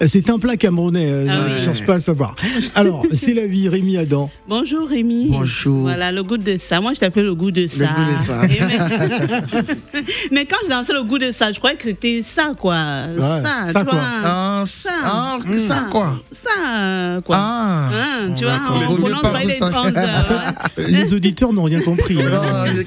C'est 0.06 0.28
un 0.30 0.38
plat 0.38 0.56
camerounais, 0.56 1.06
euh, 1.10 1.26
Ah 1.28 1.46
je 1.48 1.58
oui. 1.58 1.64
cherche 1.64 1.86
pas 1.86 1.94
à 1.94 1.98
savoir. 1.98 2.36
Alors, 2.74 3.04
c'est 3.14 3.34
la 3.34 3.46
vie, 3.46 3.68
Rémi 3.68 3.96
Adam. 3.96 4.30
Bonjour 4.48 4.88
Rémi. 4.88 5.28
Bonjour. 5.30 5.82
Voilà, 5.82 6.12
le 6.12 6.22
goût 6.22 6.36
de 6.36 6.56
ça. 6.58 6.80
Moi, 6.80 6.92
je 6.94 7.00
t'appelle 7.00 7.24
le 7.24 7.34
goût 7.34 7.50
de 7.50 7.66
ça. 7.66 7.86
goût 7.86 8.12
de 8.12 8.18
ça. 8.18 8.40
Mais... 8.46 9.60
mais 10.30 10.44
quand 10.44 10.56
je 10.64 10.70
dansais 10.70 10.92
le 10.92 11.02
goût 11.02 11.18
de 11.18 11.32
ça, 11.32 11.52
je 11.52 11.58
croyais 11.58 11.76
que 11.76 11.84
c'était 11.84 12.22
ça, 12.22 12.52
quoi. 12.58 12.76
Ouais, 13.16 13.42
ça, 13.42 13.72
ça, 13.72 13.84
quoi. 13.84 13.94
vois. 13.94 14.02
Ah, 14.24 14.62
Ça. 14.66 14.90
ah, 15.02 15.38
ça 15.58 15.86
quoi 15.90 16.20
Ça, 16.30 17.20
quoi. 17.24 17.36
Ah, 17.38 17.90
Hein, 17.92 18.30
tu 18.36 18.44
vois, 18.44 18.52
d'accord. 18.54 18.76
on 18.76 18.92
mieux 18.92 18.98
prononce 18.98 19.22
pas 19.22 19.44
les 19.44 19.54
ça. 19.54 19.66
11 19.74 19.96
heures. 19.96 20.26
hein. 20.30 20.52
Les 20.88 21.14
auditeurs 21.14 21.45
n'ont 21.52 21.64
rien 21.64 21.80
compris. 21.80 22.14
Non, 22.14 22.40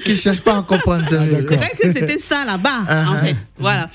qui 0.04 0.16
cherche 0.16 0.40
pas 0.40 0.58
à 0.58 0.62
comprendre. 0.62 1.04
Ah, 1.10 1.26
d'accord. 1.26 1.48
C'est 1.50 1.56
vrai 1.56 1.70
que 1.78 1.92
c'était 1.92 2.18
ça 2.18 2.44
là-bas, 2.44 3.08
en 3.08 3.24
fait. 3.24 3.36
Voilà. 3.58 3.90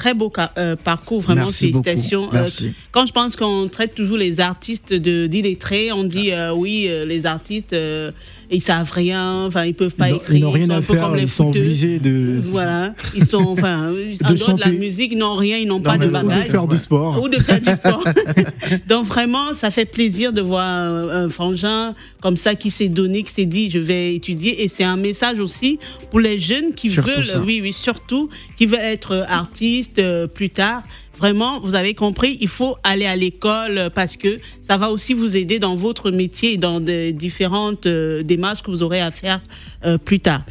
Très 0.00 0.14
beau 0.14 0.32
euh, 0.56 0.76
parcours, 0.76 1.20
vraiment 1.20 1.42
Merci 1.42 1.72
félicitations. 1.72 2.24
Euh, 2.28 2.40
Merci. 2.40 2.72
quand 2.90 3.04
je 3.04 3.12
pense 3.12 3.36
qu'on 3.36 3.68
traite 3.68 3.94
toujours 3.94 4.16
les 4.16 4.40
artistes 4.40 4.94
de 4.94 5.26
d'illettrés, 5.26 5.92
on 5.92 6.04
dit 6.04 6.32
euh, 6.32 6.54
oui, 6.54 6.86
euh, 6.88 7.04
les 7.04 7.26
artistes, 7.26 7.74
euh, 7.74 8.10
ils 8.50 8.62
savent 8.62 8.90
rien, 8.92 9.44
enfin 9.46 9.64
ils 9.64 9.74
peuvent 9.74 9.94
pas 9.94 10.08
Ils 10.08 10.12
n'ont- 10.12 10.18
écrire, 10.18 10.36
Ils 10.36 10.40
n'ont 10.42 10.50
rien 10.50 10.70
à 10.70 10.82
faire, 10.82 11.16
ils 11.16 11.28
sont 11.28 11.48
obligés 11.48 11.98
de, 11.98 12.40
Voilà, 12.50 12.94
ils 13.14 13.26
sont 13.26 13.38
enfin 13.48 13.90
en 13.90 13.92
dehors 13.92 14.30
de 14.32 14.36
chanter. 14.36 14.70
la 14.70 14.72
musique, 14.72 15.12
ils 15.12 15.18
n'ont 15.18 15.34
rien, 15.36 15.58
ils 15.58 15.68
n'ont 15.68 15.80
pas 15.80 15.98
de 15.98 16.06
ou 16.06 16.10
de 16.10 16.34
faire 16.48 16.66
du 16.66 16.76
sport. 16.76 17.22
Ou 17.22 17.28
de 17.28 17.36
faire 17.38 17.60
du 17.60 17.70
sport. 17.70 18.04
Donc 18.88 19.06
vraiment, 19.06 19.54
ça 19.54 19.70
fait 19.70 19.84
plaisir 19.84 20.32
de 20.32 20.40
voir 20.42 20.64
un, 20.66 21.08
un 21.24 21.28
frangin 21.28 21.94
comme 22.20 22.36
ça 22.36 22.54
qui 22.54 22.70
s'est 22.70 22.88
donné, 22.88 23.22
qui 23.22 23.32
s'est 23.32 23.46
dit 23.46 23.70
je 23.70 23.78
vais 23.78 24.14
étudier. 24.14 24.62
Et 24.62 24.68
c'est 24.68 24.84
un 24.84 24.96
message 24.96 25.38
aussi 25.40 25.78
pour 26.10 26.20
les 26.20 26.38
jeunes 26.40 26.74
qui 26.74 26.90
Surtout 26.90 27.10
veulent, 27.10 27.24
ça. 27.24 27.38
oui, 27.40 27.60
oui, 27.62 27.72
surtout, 27.72 28.28
qui 28.58 28.66
veulent 28.66 28.80
être 28.80 29.24
artistes 29.28 29.98
euh, 29.98 30.26
plus 30.26 30.50
tard. 30.50 30.82
Vraiment, 31.20 31.60
vous 31.60 31.74
avez 31.74 31.92
compris, 31.92 32.38
il 32.40 32.48
faut 32.48 32.76
aller 32.82 33.04
à 33.04 33.14
l'école 33.14 33.90
parce 33.94 34.16
que 34.16 34.38
ça 34.62 34.78
va 34.78 34.90
aussi 34.90 35.12
vous 35.12 35.36
aider 35.36 35.58
dans 35.58 35.76
votre 35.76 36.10
métier 36.10 36.54
et 36.54 36.56
dans 36.56 36.80
des 36.80 37.12
différentes 37.12 37.84
euh, 37.84 38.22
démarches 38.22 38.62
que 38.62 38.70
vous 38.70 38.82
aurez 38.82 39.02
à 39.02 39.10
faire 39.10 39.42
euh, 39.84 39.98
plus 39.98 40.20
tard. 40.20 40.42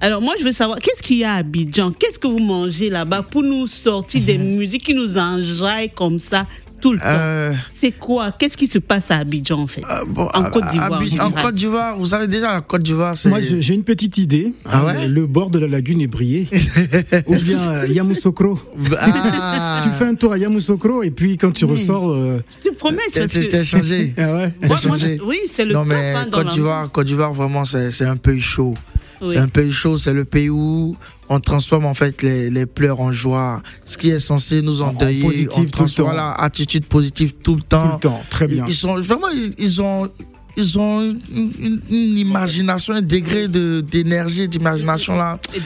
Alors 0.00 0.20
moi, 0.20 0.34
je 0.36 0.44
veux 0.44 0.50
savoir, 0.50 0.80
qu'est-ce 0.80 1.00
qu'il 1.00 1.18
y 1.18 1.24
a 1.24 1.34
à 1.34 1.36
Abidjan? 1.36 1.92
Qu'est-ce 1.92 2.18
que 2.18 2.26
vous 2.26 2.40
mangez 2.40 2.90
là-bas 2.90 3.22
pour 3.22 3.44
nous 3.44 3.68
sortir 3.68 4.20
des 4.20 4.36
musiques 4.58 4.82
qui 4.82 4.94
nous 4.94 5.16
enjaillent 5.16 5.92
comme 5.94 6.18
ça? 6.18 6.44
Tout 6.86 6.92
le 6.92 6.98
temps 7.00 7.04
Euh, 7.08 7.52
C'est 7.80 7.90
quoi? 7.90 8.30
Qu'est-ce 8.30 8.56
qui 8.56 8.68
se 8.68 8.78
passe 8.78 9.10
à 9.10 9.16
Abidjan 9.16 9.58
en 9.58 9.66
fait? 9.66 9.82
euh, 9.90 10.04
bon, 10.06 10.28
En 10.34 10.44
à- 10.44 10.50
Côte 10.50 10.68
d'Ivoire, 10.70 11.02
en. 11.20 11.30
Côte 11.32 11.54
d'Ivoire, 11.56 11.98
vous 11.98 12.06
savez 12.06 12.28
déjà, 12.28 12.52
la 12.52 12.60
Côte 12.60 12.82
d'Ivoire, 12.84 13.14
c'est. 13.16 13.28
Moi, 13.28 13.40
j'ai 13.40 13.74
une 13.74 13.82
petite 13.82 14.18
idée. 14.18 14.52
Ah 14.64 14.84
ouais? 14.84 15.08
Le 15.08 15.26
bord 15.26 15.50
de 15.50 15.58
la 15.58 15.66
lagune 15.66 16.00
est 16.00 16.06
brillé. 16.06 16.46
Ou 17.26 17.34
bien 17.36 17.58
euh, 17.58 17.86
Yamoussoukro. 17.88 18.60
Ah, 19.00 19.80
Tu 19.82 19.88
fais 19.90 20.04
un 20.04 20.14
tour 20.14 20.32
à 20.32 20.38
Yamoussoukro 20.38 21.02
et 21.02 21.10
puis 21.10 21.36
quand 21.36 21.50
tu 21.50 21.64
ressors. 21.64 22.10
euh, 22.12 22.40
Tu 22.62 22.70
promets 22.72 22.98
T'es 23.12 23.26
que... 23.26 23.46
t'es 23.48 23.64
changé. 23.64 24.14
ah 24.16 24.32
ouais? 24.34 24.52
Moi, 24.68 24.78
moi, 24.86 24.96
oui, 25.26 25.38
c'est 25.52 25.64
le 25.64 25.72
non, 25.74 25.80
top, 25.80 25.88
mais 25.88 26.14
hein, 26.14 26.26
dans 26.30 26.38
Côte 26.38 26.52
d'Ivoire, 26.52 26.92
Côte 26.92 27.06
d'Ivoire, 27.06 27.32
vraiment, 27.34 27.64
c'est 27.64 27.90
c'est 27.90 28.04
un 28.06 28.16
pays 28.16 28.40
chaud. 28.40 28.74
Oui. 29.22 29.30
C'est 29.32 29.38
un 29.38 29.48
pays 29.48 29.72
chaud, 29.72 29.96
c'est 29.98 30.12
le 30.12 30.24
pays 30.24 30.50
où 30.50 30.96
on 31.28 31.40
transforme 31.40 31.86
en 31.86 31.94
fait 31.94 32.22
les, 32.22 32.50
les 32.50 32.66
pleurs 32.66 33.00
en 33.00 33.12
joie. 33.12 33.62
Ce 33.84 33.96
qui 33.96 34.10
est 34.10 34.20
censé 34.20 34.60
nous 34.62 34.82
En- 34.82 34.86
en 34.86 34.88
endeuiller. 34.90 35.22
positif 35.22 35.48
on 35.52 35.56
tout 35.56 35.62
le 35.62 35.70
transforme- 35.70 36.08
temps. 36.08 36.12
Voilà, 36.14 36.32
attitude 36.32 36.84
positive 36.86 37.32
tout 37.42 37.54
le 37.56 37.62
temps. 37.62 37.86
Tout 37.88 37.94
le 37.94 38.00
temps. 38.00 38.22
Très 38.30 38.46
bien. 38.46 38.64
Ils, 38.66 38.70
ils 38.70 38.74
sont 38.74 38.94
vraiment, 39.00 39.28
ils, 39.28 39.54
ils 39.58 39.80
ont, 39.82 40.08
ils 40.56 40.78
ont 40.78 41.02
une, 41.02 41.52
une- 41.58 41.80
une 41.90 42.18
imagination, 42.18 42.94
un 42.94 43.02
degré 43.02 43.48
de 43.48 43.80
d'énergie, 43.80 44.48
d'imagination 44.48 45.16
là. 45.16 45.38
Et 45.54 45.60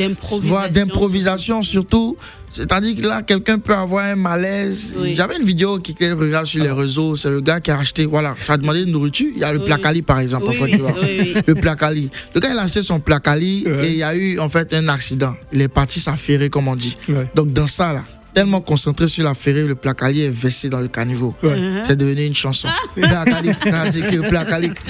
d'improvisation. 0.72 1.62
Surtout. 1.62 2.16
C'est-à-dire 2.52 2.96
que 2.96 3.02
là, 3.06 3.22
quelqu'un 3.22 3.60
peut 3.60 3.72
avoir 3.74 4.04
un 4.06 4.16
malaise. 4.16 4.96
Oui. 4.98 5.14
J'avais 5.14 5.36
une 5.36 5.44
vidéo 5.44 5.78
qui 5.78 5.94
qui 5.94 6.10
regarde 6.10 6.46
sur 6.46 6.60
les 6.62 6.70
réseaux. 6.72 7.14
C'est 7.14 7.30
le 7.30 7.40
gars 7.40 7.60
qui 7.60 7.70
a 7.70 7.78
acheté, 7.78 8.06
voilà, 8.06 8.34
tu 8.44 8.50
as 8.50 8.56
demandé 8.56 8.84
de 8.84 8.90
nourriture. 8.90 9.28
Il 9.36 9.40
y 9.40 9.44
a 9.44 9.52
le 9.52 9.60
Oui. 9.60 9.66
placali 9.66 10.02
par 10.02 10.18
exemple, 10.18 10.48
en 10.48 10.50
Oui, 10.50 10.58
oui, 10.72 10.82
oui. 11.20 11.34
Le 11.46 11.54
placali. 11.54 12.10
Le 12.34 12.40
gars, 12.40 12.50
il 12.52 12.58
a 12.58 12.62
acheté 12.62 12.82
son 12.82 12.98
placali 12.98 13.62
Ouais. 13.66 13.86
et 13.86 13.90
il 13.92 13.96
y 13.98 14.02
a 14.02 14.16
eu 14.16 14.40
en 14.40 14.48
fait 14.48 14.74
un 14.74 14.88
accident. 14.88 15.36
Il 15.52 15.60
est 15.62 15.68
parti 15.68 16.00
s'affairer, 16.00 16.50
comme 16.50 16.66
on 16.66 16.74
dit. 16.74 16.96
Ouais. 17.08 17.28
Donc 17.36 17.52
dans 17.52 17.68
ça 17.68 17.92
là, 17.92 18.04
tellement 18.34 18.60
concentré 18.60 19.08
sur 19.08 19.24
l'affairé, 19.24 19.66
le 19.66 19.74
placali 19.74 20.22
est 20.22 20.28
versé 20.30 20.68
dans 20.68 20.80
le 20.80 20.88
caniveau. 20.88 21.34
Ouais. 21.42 21.50
Uh-huh. 21.50 21.82
C'est 21.86 21.96
devenu 21.96 22.24
une 22.26 22.34
chanson. 22.34 22.68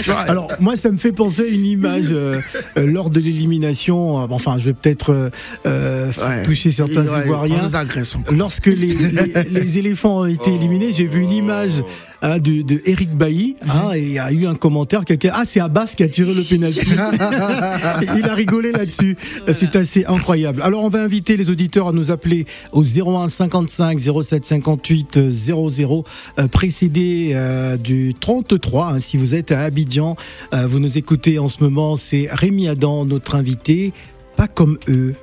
Vois, 0.07 0.21
Alors 0.21 0.51
moi 0.61 0.77
ça 0.77 0.91
me 0.91 0.99
fait 0.99 1.13
penser 1.13 1.43
à 1.43 1.47
une 1.47 1.67
image 1.67 2.07
euh, 2.11 2.41
euh, 2.77 2.87
lors 2.87 3.11
de 3.11 3.21
l'élimination. 3.21 4.23
euh, 4.23 4.27
Enfin 4.31 4.57
je 4.59 4.67
vais 4.67 4.73
peut-être 4.75 5.31
euh, 5.67 6.11
ouais. 6.29 6.43
toucher 6.45 6.71
certains 6.71 7.05
Ouais, 7.07 7.25
Ivoiriens. 7.25 7.63
Nous 7.63 7.77
agresse. 7.77 8.15
Lorsque 8.31 8.67
les, 8.67 8.75
les- 8.95 9.45
les 9.51 9.79
éléphants 9.79 10.21
ont 10.21 10.27
été 10.27 10.55
éliminés, 10.55 10.93
j'ai 10.93 11.07
vu 11.07 11.23
une 11.23 11.33
image 11.33 11.83
hein, 12.23 12.39
de, 12.39 12.63
de 12.63 12.81
Eric 12.85 13.11
Bailly 13.17 13.57
hein, 13.69 13.93
et 13.95 14.01
il 14.01 14.13
y 14.13 14.19
a 14.19 14.31
eu 14.33 14.47
un 14.47 14.55
commentaire 14.55 15.05
quelqu'un 15.05 15.33
ah 15.35 15.43
c'est 15.45 15.61
Abbas 15.61 15.95
qui 15.97 16.03
a 16.03 16.09
tiré 16.09 16.35
le 16.35 16.43
pénalty. 16.43 16.81
il 18.17 18.29
a 18.29 18.35
rigolé 18.35 18.73
là-dessus. 18.73 19.17
C'est 19.53 19.77
assez 19.77 20.05
incroyable. 20.07 20.63
Alors 20.63 20.85
on 20.85 20.89
va 20.89 21.03
inviter 21.03 21.37
les 21.37 21.51
auditeurs 21.51 21.89
à 21.89 21.93
nous 21.93 22.11
appeler 22.11 22.47
au 22.73 22.83
01 22.83 23.29
55 23.29 23.99
07 23.99 24.45
58 24.45 25.31
00 25.31 26.05
euh, 26.39 26.49
précédé 26.49 27.33
euh, 27.35 27.77
du 27.77 28.15
33 28.19 28.87
hein, 28.87 28.99
si 28.99 29.17
vous 29.17 29.35
êtes 29.35 29.53
à 29.53 29.61
Abidjan. 29.61 30.17
Euh, 30.55 30.67
vous 30.67 30.79
nous 30.79 30.99
écoutez 30.99 31.39
en 31.39 31.49
ce 31.49 31.63
moment, 31.63 31.97
c'est 31.97 32.29
Rémi 32.31 32.69
Adam 32.69 33.05
notre 33.05 33.35
invité. 33.35 33.93
Pas 34.37 34.49
comme 34.49 34.79
eux. 34.89 35.15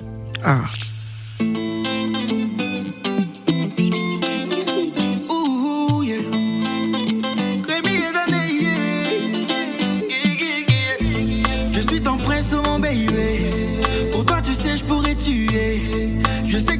Ah. 0.44 0.60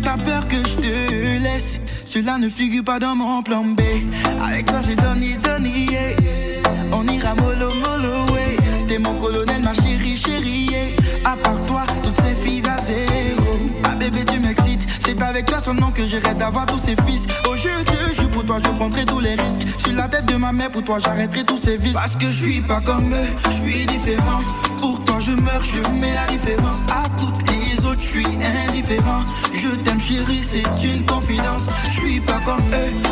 T'as 0.09 0.17
peur 0.25 0.49
que 0.49 0.57
je 0.57 0.77
te 0.77 1.43
laisse. 1.43 1.81
Cela 2.05 2.39
ne 2.39 2.49
figure 2.49 2.85
pas 2.85 2.99
dans 2.99 3.15
mon 3.15 3.43
plan 3.43 3.65
B. 3.65 3.81
Avec 4.41 4.67
toi, 4.67 4.81
j'ai 4.87 4.97
donné, 4.97 5.37
donné. 5.37 5.87
yeah. 5.91 6.93
On 6.93 7.07
ira 7.07 7.35
mollo, 7.35 7.75
mollo. 7.75 8.28
Mon 9.01 9.15
colonel, 9.15 9.63
ma 9.63 9.75
chérie, 9.75 10.17
chérie. 10.17 10.69
yeah. 10.71 10.87
À 11.25 11.37
part 11.37 11.55
toi, 11.67 11.83
toutes 12.03 12.17
ces 12.17 12.35
filles 12.35 12.63
à 12.69 12.83
zéro. 12.83 13.59
Ah 13.85 13.95
bébé, 13.95 14.25
tu 14.25 14.41
m'excites. 14.41 14.87
C'est 15.05 15.21
avec 15.23 15.47
toi 15.47 15.61
seulement 15.61 15.91
que 15.91 16.05
je 16.07 16.17
rêve 16.17 16.37
d'avoir 16.37 16.67
tous 16.67 16.79
ces 16.79 16.97
fils. 17.07 17.27
Oh, 17.49 17.55
je 17.57 17.85
te 17.85 18.15
jure, 18.15 18.31
pour 18.31 18.45
toi, 18.45 18.59
je 18.65 18.71
prendrai 18.71 19.05
tous 19.07 19.21
les 19.21 19.35
risques. 19.35 19.67
Sur 19.79 19.93
la 19.93 20.09
tête 20.09 20.27
de 20.27 20.35
ma 20.37 20.53
mère, 20.53 20.71
pour 20.71 20.83
toi, 20.83 20.99
j'arrêterai 20.99 21.45
tous 21.45 21.57
ces 21.57 21.77
vices. 21.77 21.95
Parce 21.95 22.17
que 22.17 22.27
je 22.27 22.45
suis 22.45 22.61
pas 22.61 22.81
comme 22.81 23.13
eux, 23.13 23.29
je 23.45 23.51
suis 23.51 23.87
différent. 23.87 24.41
Pour 24.79 25.03
toi, 25.05 25.19
je 25.21 25.33
meurs, 25.33 25.63
je 25.63 25.81
mets 26.01 26.15
la 26.15 26.27
différence. 26.27 26.79
À 26.91 27.09
toutes 27.19 27.51
les 27.51 27.85
autres, 27.87 28.01
je 28.03 28.07
suis 28.07 28.27
indifférent. 28.69 29.23
Je 29.55 29.69
t'aime, 29.69 30.01
chérie, 30.01 30.43
c'est 30.43 30.85
une 30.85 31.05
confidence. 31.07 31.67
Je 31.87 32.01
suis 32.01 32.21
pas 32.21 32.41
comme 32.45 32.59
eux, 32.73 33.08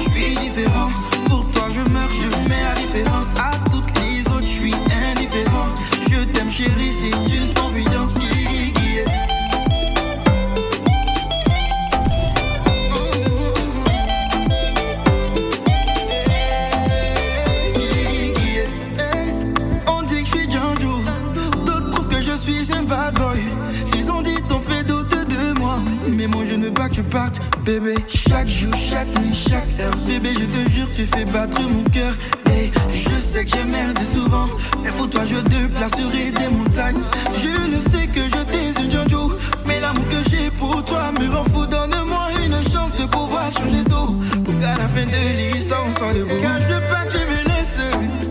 bébé. 27.67 27.97
Chaque 28.07 28.49
jour, 28.49 28.73
chaque 28.75 29.09
nuit, 29.21 29.35
chaque 29.35 29.81
heure, 29.81 29.97
bébé, 30.07 30.31
je 30.35 30.47
te 30.47 30.71
jure, 30.71 30.89
tu 30.95 31.05
fais 31.05 31.25
battre 31.25 31.61
mon 31.61 31.83
cœur. 31.91 32.15
Et 32.53 32.71
je 32.95 33.21
sais 33.21 33.45
que 33.45 33.51
j'ai 33.57 33.65
merdé 33.65 34.03
souvent, 34.05 34.47
mais 34.83 34.91
pour 34.93 35.11
toi 35.11 35.23
je 35.25 35.37
déplacerai 35.37 36.31
des 36.31 36.49
montagnes. 36.49 37.03
Je 37.43 37.75
ne 37.75 37.81
sais 37.91 38.07
que 38.07 38.21
je 38.21 38.43
t'ai 38.51 38.83
une 38.83 38.91
Django, 38.91 39.33
mais 39.67 39.81
l'amour 39.81 40.07
que 40.09 40.31
j'ai 40.31 40.51
pour 40.53 40.83
toi 40.85 41.11
me 41.19 41.29
rend 41.35 41.45
fou. 41.53 41.67
Donne-moi 41.67 42.29
une 42.47 42.63
chance 42.73 42.97
de 43.01 43.05
pouvoir 43.07 43.51
changer 43.51 43.83
d'eau, 43.91 44.17
pour 44.45 44.57
qu'à 44.61 44.77
la 44.79 44.89
fin 44.89 45.05
de 45.05 45.53
l'histoire 45.53 45.85
on 45.89 45.99
soit 45.99 46.15
debout. 46.15 46.41
Car 46.41 46.59
je 46.61 46.77
que 46.79 47.13
tu 47.13 47.23
me 47.31 47.39
laisses, 47.51 47.81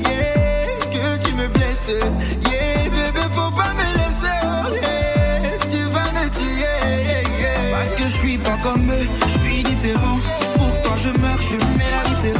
yeah, 0.09 0.65
que 0.93 1.25
tu 1.25 1.33
me 1.35 1.47
blesses, 1.49 1.91
yeah, 2.49 2.89
bébé, 2.89 3.27
faut 3.31 3.51
pas 3.51 3.73
me 3.73 3.94
je 11.45 11.57
mets 11.77 11.91
la 11.91 12.34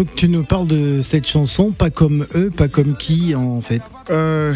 faut 0.00 0.06
que 0.06 0.14
tu 0.16 0.28
nous 0.30 0.44
parles 0.44 0.66
de 0.66 1.02
cette 1.02 1.26
chanson, 1.26 1.72
pas 1.72 1.90
comme 1.90 2.26
eux, 2.34 2.48
pas 2.50 2.68
comme 2.68 2.96
qui 2.96 3.34
en 3.34 3.60
fait. 3.60 3.82
Euh, 4.08 4.54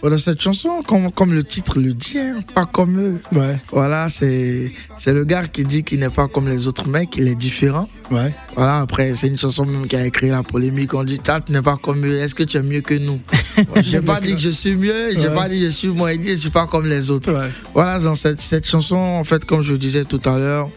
voilà, 0.00 0.18
cette 0.18 0.40
chanson, 0.42 0.82
comme, 0.84 1.12
comme 1.12 1.32
le 1.32 1.44
titre 1.44 1.78
le 1.78 1.92
dit, 1.94 2.18
hein, 2.18 2.40
pas 2.52 2.66
comme 2.66 2.98
eux. 2.98 3.20
Ouais, 3.32 3.60
Voilà, 3.70 4.08
c'est 4.08 4.72
c'est 4.98 5.12
le 5.14 5.22
gars 5.24 5.44
qui 5.46 5.64
dit 5.64 5.84
qu'il 5.84 6.00
n'est 6.00 6.08
pas 6.10 6.26
comme 6.26 6.48
les 6.48 6.66
autres 6.66 6.88
mecs, 6.88 7.16
il 7.16 7.28
est 7.28 7.36
différent. 7.36 7.88
ouais. 8.10 8.32
Voilà, 8.56 8.80
après, 8.80 9.14
c'est 9.14 9.28
une 9.28 9.38
chanson 9.38 9.64
même 9.64 9.86
qui 9.86 9.94
a 9.94 10.10
créé 10.10 10.30
la 10.30 10.42
polémique. 10.42 10.92
On 10.94 11.04
dit, 11.04 11.20
tu 11.20 11.52
n'es 11.52 11.62
pas 11.62 11.76
comme 11.80 12.04
eux, 12.04 12.16
est-ce 12.18 12.34
que 12.34 12.42
tu 12.42 12.56
es 12.56 12.62
mieux 12.64 12.80
que 12.80 12.94
nous? 12.94 13.20
J'ai 13.84 14.00
pas 14.00 14.20
dit 14.20 14.32
que 14.34 14.40
je 14.40 14.50
suis 14.50 14.74
mieux, 14.74 15.12
j'ai 15.12 15.28
Ouais. 15.28 15.34
pas 15.36 15.48
dit 15.48 15.60
que 15.60 15.66
je 15.66 15.70
suis 15.70 15.88
moins 15.88 16.16
dit, 16.16 16.30
je 16.30 16.34
suis 16.36 16.50
pas 16.50 16.66
comme 16.66 16.86
les 16.88 17.08
autres. 17.12 17.32
Ouais. 17.32 17.50
Voilà, 17.72 18.00
dans 18.00 18.16
cette, 18.16 18.40
cette 18.40 18.66
chanson, 18.66 18.96
en 18.96 19.22
fait, 19.22 19.44
comme 19.44 19.62
je 19.62 19.70
le 19.70 19.78
disais 19.78 20.04
tout 20.04 20.20
à 20.24 20.36
l'heure, 20.36 20.68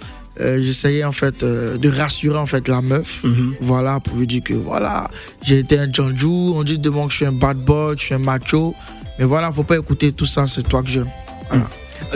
euh, 0.42 0.62
j'essayais 0.62 1.04
en 1.04 1.12
fait 1.12 1.44
euh, 1.44 1.78
de 1.78 1.90
rassurer 1.90 2.38
en 2.38 2.46
fait 2.46 2.68
la 2.68 2.82
meuf. 2.82 3.24
Mhm. 3.24 3.56
Voilà, 3.62 4.00
pour 4.00 4.18
lui 4.18 4.28
dire 4.28 4.44
que 4.44 4.54
voilà, 4.54 5.10
j'ai 5.44 5.60
été 5.60 5.78
un 5.80 5.92
Janju, 5.92 6.26
on 6.28 6.64
dit 6.64 6.78
de 6.80 6.90
moi 6.90 7.06
que 7.06 7.12
je 7.12 7.18
suis 7.18 7.26
un 7.26 7.32
bad 7.32 7.58
boy, 7.58 7.96
je 7.98 8.04
suis 8.04 8.16
un 8.16 8.20
macho. 8.20 8.74
Mais 9.20 9.26
voilà, 9.26 9.52
faut 9.52 9.64
pas 9.64 9.78
écouter 9.78 10.12
tout 10.12 10.26
ça, 10.26 10.46
c'est 10.48 10.64
toi 10.68 10.84
que 10.84 10.90
j'aime. 10.90 11.10
Voilà. 11.50 11.70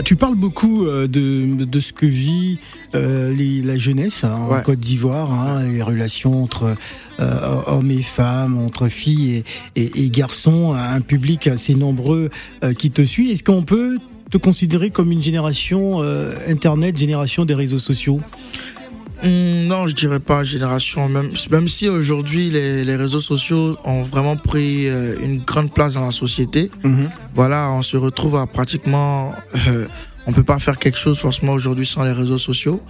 Tu 0.04 0.14
parles 0.14 0.34
beaucoup 0.36 0.84
euh, 0.86 1.08
de, 1.08 1.64
de 1.64 1.80
ce 1.80 1.94
que 1.94 2.04
vit 2.04 2.58
euh, 2.94 3.32
les- 3.32 3.62
la 3.62 3.76
jeunesse 3.76 4.24
hein, 4.24 4.34
en. 4.34 4.60
Côte 4.60 4.78
d'Ivoire, 4.80 5.32
hein, 5.32 5.62
les 5.64 5.82
relations 5.82 6.42
entre 6.42 6.76
euh, 7.20 7.56
hommes 7.66 7.90
et 7.90 8.02
femmes, 8.02 8.58
entre 8.58 8.88
filles 8.88 9.42
et, 9.76 9.82
et- 9.82 10.04
et 10.04 10.10
garçons, 10.10 10.74
un 10.74 11.00
public 11.00 11.46
assez 11.46 11.74
nombreux 11.74 12.28
euh, 12.62 12.74
qui 12.74 12.90
te 12.90 13.00
suit. 13.02 13.30
Est-ce 13.32 13.42
qu'on 13.42 13.62
peut 13.62 13.96
te 14.30 14.38
considérer 14.38 14.90
comme 14.90 15.12
une 15.12 15.22
génération 15.22 16.02
euh, 16.02 16.32
Internet, 16.48 16.96
génération 16.96 17.44
des 17.44 17.54
réseaux 17.54 17.78
sociaux? 17.78 18.20
Hum, 19.22 19.66
non, 19.66 19.86
je 19.86 19.94
dirais 19.94 20.20
pas 20.20 20.44
génération. 20.44 21.08
Même, 21.08 21.30
même 21.50 21.68
si 21.68 21.88
aujourd'hui 21.88 22.50
les, 22.50 22.84
les 22.84 22.96
réseaux 22.96 23.20
sociaux 23.20 23.76
ont 23.84 24.02
vraiment 24.02 24.36
pris 24.36 24.88
euh, 24.88 25.16
une 25.22 25.38
grande 25.38 25.72
place 25.72 25.94
dans 25.94 26.06
la 26.06 26.12
société, 26.12 26.70
voilà, 27.34 27.70
on 27.70 27.82
se 27.82 27.96
retrouve 27.96 28.36
à 28.36 28.46
pratiquement. 28.46 29.32
euh, 29.68 29.86
on 30.26 30.32
peut 30.32 30.44
pas 30.44 30.58
faire 30.58 30.78
quelque 30.78 30.98
chose 30.98 31.18
forcément 31.18 31.52
aujourd'hui 31.52 31.86
sans 31.86 32.04
les 32.04 32.12
réseaux 32.12 32.38
sociaux. 32.38 32.80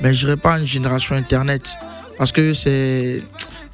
Mais 0.00 0.14
je 0.14 0.20
dirais 0.26 0.36
pas 0.36 0.58
une 0.58 0.66
génération 0.66 1.14
Internet. 1.16 1.76
Parce 2.18 2.32
que 2.32 2.52
c'est. 2.52 3.22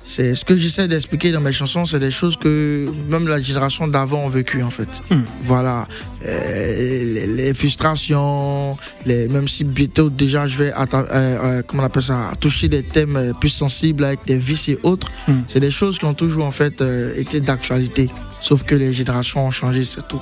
C'est 0.06 0.34
ce 0.34 0.44
que 0.44 0.54
j'essaie 0.54 0.86
d'expliquer 0.86 1.32
dans 1.32 1.40
mes 1.40 1.52
chansons, 1.52 1.86
c'est 1.86 1.98
des 1.98 2.10
choses 2.10 2.36
que 2.36 2.86
même 3.08 3.26
la 3.26 3.40
génération 3.40 3.88
d'avant 3.88 4.24
ont 4.24 4.28
vécu 4.28 4.62
en 4.62 4.70
fait. 4.70 4.88
Hmm. 5.10 5.22
Voilà, 5.44 5.88
Euh, 6.26 7.04
les, 7.14 7.26
les 7.26 7.54
frustrations, 7.54 8.76
les, 9.06 9.28
même 9.28 9.46
si 9.48 9.64
bientôt 9.64 10.08
déjà 10.10 10.46
je 10.46 10.56
vais 10.58 10.72
euh, 10.72 10.86
euh, 10.92 11.62
comment 11.66 11.82
on 11.82 11.86
appelle 11.86 12.02
ça, 12.02 12.32
toucher 12.40 12.68
des 12.68 12.82
thèmes 12.82 13.16
euh, 13.16 13.32
plus 13.32 13.48
sensibles 13.50 14.04
avec 14.04 14.20
des 14.26 14.36
vices 14.38 14.68
et 14.68 14.78
autres, 14.82 15.08
Hmm. 15.26 15.40
c'est 15.46 15.60
des 15.60 15.70
choses 15.70 15.98
qui 15.98 16.04
ont 16.04 16.14
toujours 16.14 16.44
en 16.44 16.52
fait 16.52 16.80
euh, 16.82 17.14
été 17.16 17.40
d'actualité. 17.40 18.10
Sauf 18.42 18.62
que 18.64 18.74
les 18.74 18.92
générations 18.92 19.46
ont 19.46 19.50
changé, 19.50 19.84
c'est 19.84 20.06
tout. 20.06 20.20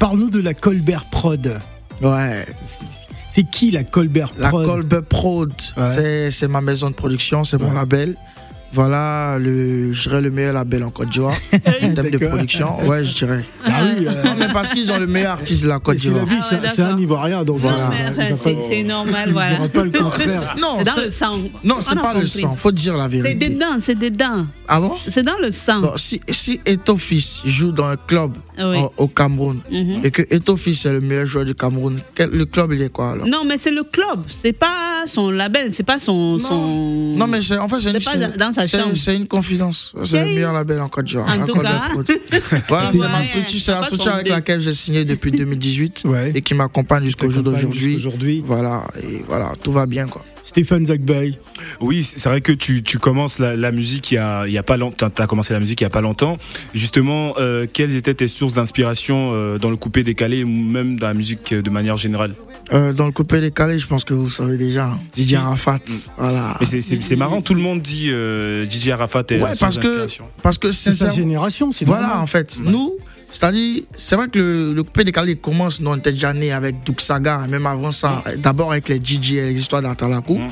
Parle-nous 0.00 0.30
de 0.30 0.40
la 0.40 0.54
Colbert 0.54 1.04
Prod. 1.10 1.60
Ouais, 2.02 2.44
C'est 3.30 3.44
qui 3.48 3.70
la 3.70 3.84
Colbert 3.84 4.32
la 4.38 4.48
Prod? 4.48 4.66
Colbert 4.66 5.04
Prod, 5.04 5.52
Ouais. 5.76 5.94
c'est- 5.94 6.30
c'est 6.32 6.48
ma 6.48 6.60
maison 6.60 6.88
de 6.90 6.94
production, 6.94 7.44
c'est 7.44 7.58
mon 7.60 7.68
Ouais. 7.70 7.74
label. 7.74 8.16
Voilà, 8.74 9.38
le, 9.38 9.92
je 9.92 10.02
dirais 10.08 10.20
le 10.20 10.30
meilleur 10.30 10.52
label 10.52 10.82
en 10.82 10.90
Côte 10.90 11.08
d'Ivoire. 11.10 11.36
en 11.82 11.94
termes 11.94 12.10
de 12.10 12.18
production, 12.18 12.84
ouais, 12.88 13.04
je 13.04 13.14
dirais. 13.14 13.44
Ah 13.64 13.70
oui, 13.84 14.04
euh, 14.06 14.22
Non, 14.24 14.34
mais 14.36 14.48
parce 14.52 14.70
qu'ils 14.70 14.90
ont 14.90 14.98
le 14.98 15.06
meilleur 15.06 15.32
artiste 15.34 15.62
de 15.62 15.68
la 15.68 15.78
Côte 15.78 15.96
c'est 15.98 16.08
d'Ivoire. 16.08 16.26
vie, 16.26 16.34
Ah 16.40 16.46
c'est 16.50 16.60
ouais, 16.60 16.68
c'est 16.74 16.82
un. 16.82 16.98
Ivoirien, 16.98 17.44
donc 17.44 17.58
Voilà. 17.58 17.76
Non, 17.88 17.92
euh, 17.94 18.10
c'est- 18.42 18.52
pas- 18.54 18.60
c'est 18.68 18.82
normal, 18.82 19.24
il 19.28 19.32
voilà. 19.32 19.68
pas 19.72 19.84
le 19.84 19.90
contraire. 19.92 20.54
Non, 20.60 20.78
C'est 20.78 20.84
dans 20.84 20.92
c'est- 20.94 21.04
le 21.04 21.10
sang. 21.10 21.38
non, 21.62 21.76
On 21.78 21.80
c'est 21.80 21.94
pas 21.94 22.14
le 22.14 22.26
sang, 22.26 22.56
faut 22.56 22.72
dire 22.72 22.96
la 22.96 23.04
C'est 23.04 23.20
vérité. 23.20 23.48
dedans, 23.50 23.76
c'est 23.80 23.98
dedans. 23.98 24.46
Ah 24.66 24.80
bon? 24.80 24.92
C'est 25.08 25.22
dans 25.22 25.38
le 25.40 25.52
sang. 25.52 25.80
Bon, 25.80 25.92
si, 25.96 26.20
si 26.30 26.60
Fils 26.98 27.42
joue 27.44 27.70
dans 27.72 27.86
un 27.86 27.96
club 27.96 28.32
Ah 28.58 28.70
oui. 28.70 28.78
au 28.96 29.06
Cameroun 29.08 29.60
Mhm. 29.70 30.00
et 30.04 30.10
que 30.10 30.22
Eto 30.34 30.56
Fils 30.56 30.84
est 30.86 30.92
le 30.92 31.00
meilleur 31.00 31.26
joueur 31.26 31.44
du 31.44 31.54
Cameroun, 31.54 32.00
quel- 32.14 32.30
le 32.30 32.44
club 32.46 32.72
il 32.72 32.82
est 32.82 32.88
quoi 32.88 33.12
alors? 33.12 33.26
Non, 33.26 33.44
mais 33.44 33.58
c'est 33.58 33.70
le 33.70 33.84
club. 33.84 34.24
C'est 34.28 34.52
pas 34.52 35.02
son 35.06 35.30
label. 35.30 35.72
C'est 35.74 35.82
pas 35.82 35.98
son. 35.98 36.38
son... 36.38 37.14
Non 37.16 37.26
mais 37.26 37.42
c'est 37.42 37.58
en 37.58 37.68
fait 37.68 37.80
c'est 37.80 37.90
une, 37.90 38.00
C'est 38.00 38.18
pas 38.20 38.38
dans 38.38 38.52
sa 38.52 38.63
c'est- 38.66 39.16
une 39.16 39.26
confidence. 39.26 39.92
C'est 40.04 40.18
le 40.20 40.26
meilleur 40.26 40.52
label 40.52 40.80
en 40.80 40.88
Côte 40.88 41.06
d'Ivoire. 41.06 41.26
Voilà, 42.68 42.90
c'est 42.92 42.98
ma 42.98 43.24
structure, 43.24 43.60
c'est 43.60 43.70
la 43.72 43.82
structure 43.84 44.12
avec 44.14 44.28
laquelle 44.28 44.60
j'ai 44.60 44.74
signé 44.74 45.04
depuis 45.04 45.30
2018 45.32 46.02
Ouais. 46.06 46.32
et 46.34 46.42
qui 46.42 46.54
m'accompagne 46.54 47.04
jusqu'au 47.04 47.30
jour 47.30 47.42
d'aujourd'hui. 47.42 48.42
Voilà, 48.44 48.84
et 49.02 49.22
voilà, 49.26 49.52
tout 49.62 49.72
va 49.72 49.86
bien 49.86 50.06
quoi. 50.06 50.24
Stéphane 50.44 50.84
Zagbay. 50.86 51.32
Oui, 51.80 52.04
c'est 52.04 52.28
vrai 52.28 52.40
que 52.42 52.52
tu, 52.52 52.82
tu 52.82 52.98
commences 52.98 53.38
la, 53.38 53.56
la 53.56 53.72
musique 53.72 54.10
il 54.12 54.16
y 54.16 54.18
a, 54.18 54.46
il 54.46 54.52
y 54.52 54.58
a 54.58 54.62
pas 54.62 54.76
longtemps. 54.76 55.08
T'as 55.08 55.26
commencé 55.26 55.54
la 55.54 55.58
musique 55.60 55.80
il 55.80 55.84
y 55.84 55.86
a 55.86 55.90
pas 55.90 56.02
longtemps. 56.02 56.36
Justement, 56.74 57.34
euh, 57.38 57.66
quelles 57.72 57.96
étaient 57.96 58.12
tes 58.14 58.28
sources 58.28 58.52
d'inspiration 58.52 59.30
euh, 59.32 59.58
dans 59.58 59.70
le 59.70 59.76
coupé 59.76 60.02
décalé 60.02 60.44
ou 60.44 60.48
même 60.48 60.98
dans 60.98 61.08
la 61.08 61.14
musique 61.14 61.52
euh, 61.54 61.62
de 61.62 61.70
manière 61.70 61.96
générale? 61.96 62.34
Euh, 62.72 62.92
dans 62.94 63.06
le 63.06 63.12
coupé 63.12 63.40
décalé, 63.40 63.78
je 63.78 63.86
pense 63.86 64.04
que 64.04 64.14
vous 64.14 64.30
savez 64.30 64.56
déjà, 64.56 64.86
hein. 64.86 64.98
Didier 65.14 65.36
Arafat. 65.36 65.80
Voilà. 66.16 66.56
Mais 66.60 66.66
c'est- 66.66 66.80
c'est 66.80 67.02
c'est 67.02 67.16
marrant, 67.16 67.42
tout 67.42 67.54
le 67.54 67.60
monde 67.60 67.82
dit 67.82 68.08
euh, 68.10 68.64
DJ 68.64 68.88
Arafat 68.88 69.24
est 69.30 69.42
Ouais, 69.42 69.50
parce 69.60 69.78
que 69.78 70.06
parce 70.42 70.56
que 70.58 70.72
C'est 70.72 70.92
sa 70.92 71.10
génération, 71.10 71.72
c'est 71.72 71.84
Voilà, 71.84 72.06
normal. 72.06 72.22
en 72.22 72.26
fait, 72.26 72.58
nous, 72.64 72.94
c'est-à-dire, 73.30 73.82
c'est 73.96 74.16
vrai 74.16 74.28
que 74.28 74.38
le, 74.38 74.72
le 74.72 74.82
coupé 74.82 75.04
décalé 75.04 75.36
commence, 75.36 75.80
nous 75.80 75.90
on 75.90 75.96
était 75.96 76.12
déjà 76.12 76.32
né 76.32 76.52
avec 76.52 76.84
et 77.44 77.48
même 77.48 77.66
avant 77.66 77.92
ça, 77.92 78.22
d'abord 78.38 78.72
avec 78.72 78.88
les 78.88 78.98
DJ 78.98 79.32
et 79.32 79.52
les 79.52 79.60
histoires 79.60 79.82
d'Atalakou. 79.82 80.38
Mm. 80.38 80.50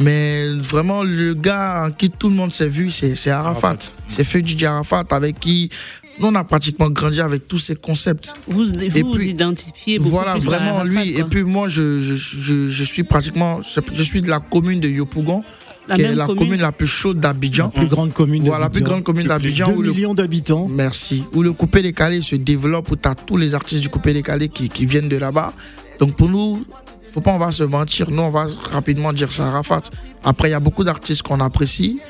Mais 0.00 0.48
vraiment, 0.48 1.04
le 1.04 1.34
gars 1.34 1.84
en 1.86 1.92
qui 1.92 2.10
tout 2.10 2.28
le 2.28 2.34
monde 2.34 2.52
s'est 2.52 2.68
vu, 2.68 2.90
c'est 2.90 3.14
c'est 3.14 3.30
Arafat. 3.30 3.68
Arafat. 3.68 3.92
C'est 4.08 4.24
fait 4.24 4.44
DJ 4.44 4.64
Arafat 4.64 5.04
avec 5.10 5.38
qui 5.38 5.70
nous 6.18 6.26
on 6.28 6.34
a 6.34 6.44
pratiquement 6.44 6.90
grandi 6.90 7.20
avec 7.20 7.48
tous 7.48 7.58
ces 7.58 7.74
concepts. 7.76 8.34
Vous 8.46 8.66
vous, 8.66 8.72
Et 8.82 8.88
vous 9.02 9.12
puis, 9.12 9.30
identifiez 9.30 9.98
beaucoup 9.98 10.10
Voilà, 10.10 10.32
plus 10.32 10.42
vraiment 10.44 10.84
lui. 10.84 11.12
quoi. 11.14 11.20
Et 11.20 11.24
puis 11.28 11.42
moi, 11.44 11.68
je, 11.68 12.00
je, 12.00 12.14
je, 12.14 12.68
je 12.68 12.84
suis 12.84 13.02
pratiquement, 13.04 13.60
je 13.62 14.02
suis 14.02 14.22
de 14.22 14.28
la 14.28 14.40
commune 14.40 14.80
de 14.80 14.88
Yopougon, 14.88 15.42
La 15.88 15.96
qui 15.96 16.02
est 16.02 16.14
la 16.14 16.26
commune. 16.26 16.42
commune 16.44 16.60
la 16.60 16.72
plus 16.72 16.86
chaude 16.86 17.16
La 17.16 17.32
d'Abidjan. 17.32 17.68
plus 17.68 17.86
grande 17.88 18.12
commune 18.12 18.42
Voilà, 18.44 18.64
la 18.64 18.70
plus 18.70 18.80
d'Abidjan. 18.80 18.90
grande 18.92 19.04
commune 19.04 19.26
d'Abidjan. 19.26 19.66
2 19.68 19.72
où 19.76 19.82
le- 19.82 19.92
millions 19.92 20.14
d'habitants. 20.14 20.68
Merci. 20.68 21.24
Où 21.32 21.42
le 21.42 21.52
coupé 21.52 21.82
décalé 21.82 22.20
se 22.22 22.36
développe, 22.36 22.90
où 22.90 22.96
tu 22.96 23.08
as 23.08 23.14
tous 23.14 23.36
les 23.36 23.54
artistes 23.54 23.82
du 23.82 23.88
coupé 23.88 24.12
décalé 24.12 24.48
qui, 24.48 24.68
qui 24.68 24.86
viennent 24.86 25.08
de 25.08 25.16
là-bas. 25.16 25.52
Donc 26.00 26.16
pour 26.16 26.28
nous, 26.28 26.64
faut 27.12 27.20
pas 27.20 27.32
on 27.32 27.38
va 27.38 27.52
se 27.52 27.62
mentir, 27.64 28.10
nous 28.10 28.22
on 28.22 28.30
va 28.30 28.46
rapidement 28.72 29.12
dire 29.12 29.30
ça 29.30 29.46
à 29.46 29.50
Rafat. 29.50 29.82
Après, 30.24 30.48
il 30.48 30.52
y 30.52 30.54
a 30.54 30.60
beaucoup 30.60 30.82
d'artistes 30.84 31.22
qu'on 31.22 31.38
apprécie. 31.40 32.00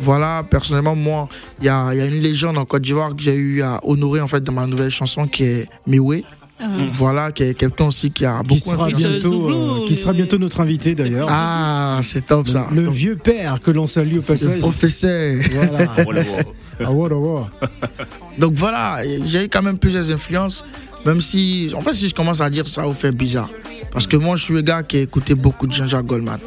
Voilà, 0.00 0.44
personnellement, 0.48 0.94
moi, 0.96 1.28
il 1.60 1.66
y 1.66 1.68
a, 1.68 1.92
il 1.92 1.98
y 1.98 2.02
a 2.02 2.06
une 2.06 2.20
légende 2.20 2.58
en 2.58 2.64
Côte 2.64 2.82
d'Ivoire 2.82 3.14
que 3.14 3.22
j'ai 3.22 3.34
eu 3.36 3.62
à 3.62 3.80
honorer 3.84 4.20
en 4.20 4.28
fait 4.28 4.42
dans 4.42 4.52
ma 4.52 4.66
nouvelle 4.66 4.90
chanson 4.90 5.26
qui 5.26 5.44
est 5.44 5.68
Miwe. 5.86 6.22
Ah. 6.60 6.66
Voilà, 6.92 7.32
qui 7.32 7.42
est 7.42 7.54
quelqu'un 7.54 7.86
aussi 7.86 8.10
qui 8.12 8.24
a 8.24 8.40
Qui 8.40 8.46
beaucoup 8.46 8.60
sera, 8.70 8.84
influencé. 8.86 9.08
bientôt, 9.08 9.50
euh, 9.50 9.86
qui 9.86 9.94
sera 9.96 10.12
bientôt 10.12 10.38
notre 10.38 10.60
invité 10.60 10.94
d'ailleurs. 10.94 11.26
Ah, 11.28 11.98
c'est 12.02 12.26
top 12.26 12.46
ça. 12.48 12.66
le 12.72 12.88
vieux 12.88 13.16
père 13.16 13.58
que 13.60 13.72
l'on 13.72 13.86
salue 13.88 14.12
au 14.12 14.16
le 14.16 14.22
passage. 14.22 14.58
professeur. 14.60 15.36
Voilà. 16.04 16.22
Ah. 16.80 16.88
Donc 18.36 18.52
voilà, 18.54 18.98
j'ai 19.26 19.44
eu 19.44 19.48
quand 19.48 19.62
même 19.62 19.78
plusieurs 19.78 20.10
influences, 20.10 20.64
même 21.06 21.20
si, 21.20 21.72
en 21.76 21.80
fait, 21.80 21.92
si 21.94 22.08
je 22.08 22.14
commence 22.14 22.40
à 22.40 22.50
dire 22.50 22.66
ça, 22.66 22.82
vous 22.82 22.94
fait 22.94 23.12
bizarre. 23.12 23.48
Parce 23.92 24.08
que 24.08 24.16
moi, 24.16 24.34
je 24.34 24.42
suis 24.42 24.54
le 24.54 24.60
gars 24.62 24.82
qui 24.82 24.96
a 24.96 25.00
écouté 25.02 25.36
beaucoup 25.36 25.68
de 25.68 25.72
Jean-Jacques 25.72 26.06
Goldman. 26.06 26.40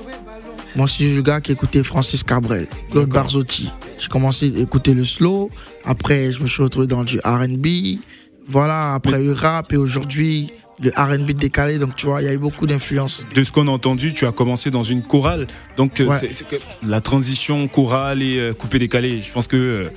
Moi, 0.78 0.86
je 0.86 0.94
suis 0.94 1.14
le 1.16 1.22
gars 1.24 1.42
qui 1.42 1.52
a 1.52 1.54
écouté 1.54 1.84
Francis 1.84 2.24
Cabrel, 2.24 2.68
Claude. 2.92 3.10
Barzotti. 3.10 3.70
J'ai 4.00 4.08
commencé 4.10 4.54
à 4.56 4.60
écouter 4.60 4.94
le 4.94 5.04
slow, 5.06 5.50
après, 5.84 6.32
je 6.32 6.40
me 6.42 6.48
suis 6.48 6.62
retrouvé 6.62 6.86
dans 6.88 7.04
du 7.04 7.20
RB. 7.26 7.66
Voilà, 8.48 8.94
après 8.94 9.22
le 9.24 9.34
rap, 9.34 9.74
et 9.74 9.78
aujourd'hui, 9.78 10.52
le 10.80 10.92
RB 10.96 11.32
décalé. 11.32 11.80
Donc, 11.80 11.96
tu 11.96 12.06
vois, 12.06 12.22
il 12.22 12.26
y 12.26 12.28
a 12.30 12.34
eu 12.34 12.38
beaucoup 12.38 12.68
d'influences. 12.68 13.26
De 13.34 13.44
ce 13.44 13.52
qu'on 13.52 13.68
a 13.68 13.72
entendu, 13.72 14.14
tu 14.14 14.26
as 14.28 14.32
commencé 14.32 14.70
dans 14.70 14.84
une 14.84 15.02
chorale. 15.02 15.48
Donc, 15.78 16.00
euh, 16.00 16.06
Ouais. 16.06 16.18
c'est- 16.20 16.32
c'est 16.32 16.48
que 16.48 16.56
la 16.86 17.02
transition 17.02 17.68
chorale 17.68 18.22
et 18.22 18.38
euh, 18.40 18.54
coupé 18.54 18.78
décalé, 18.80 19.22
je 19.24 19.32
pense 19.34 19.48
que 19.48 19.58
euh, 19.58 19.90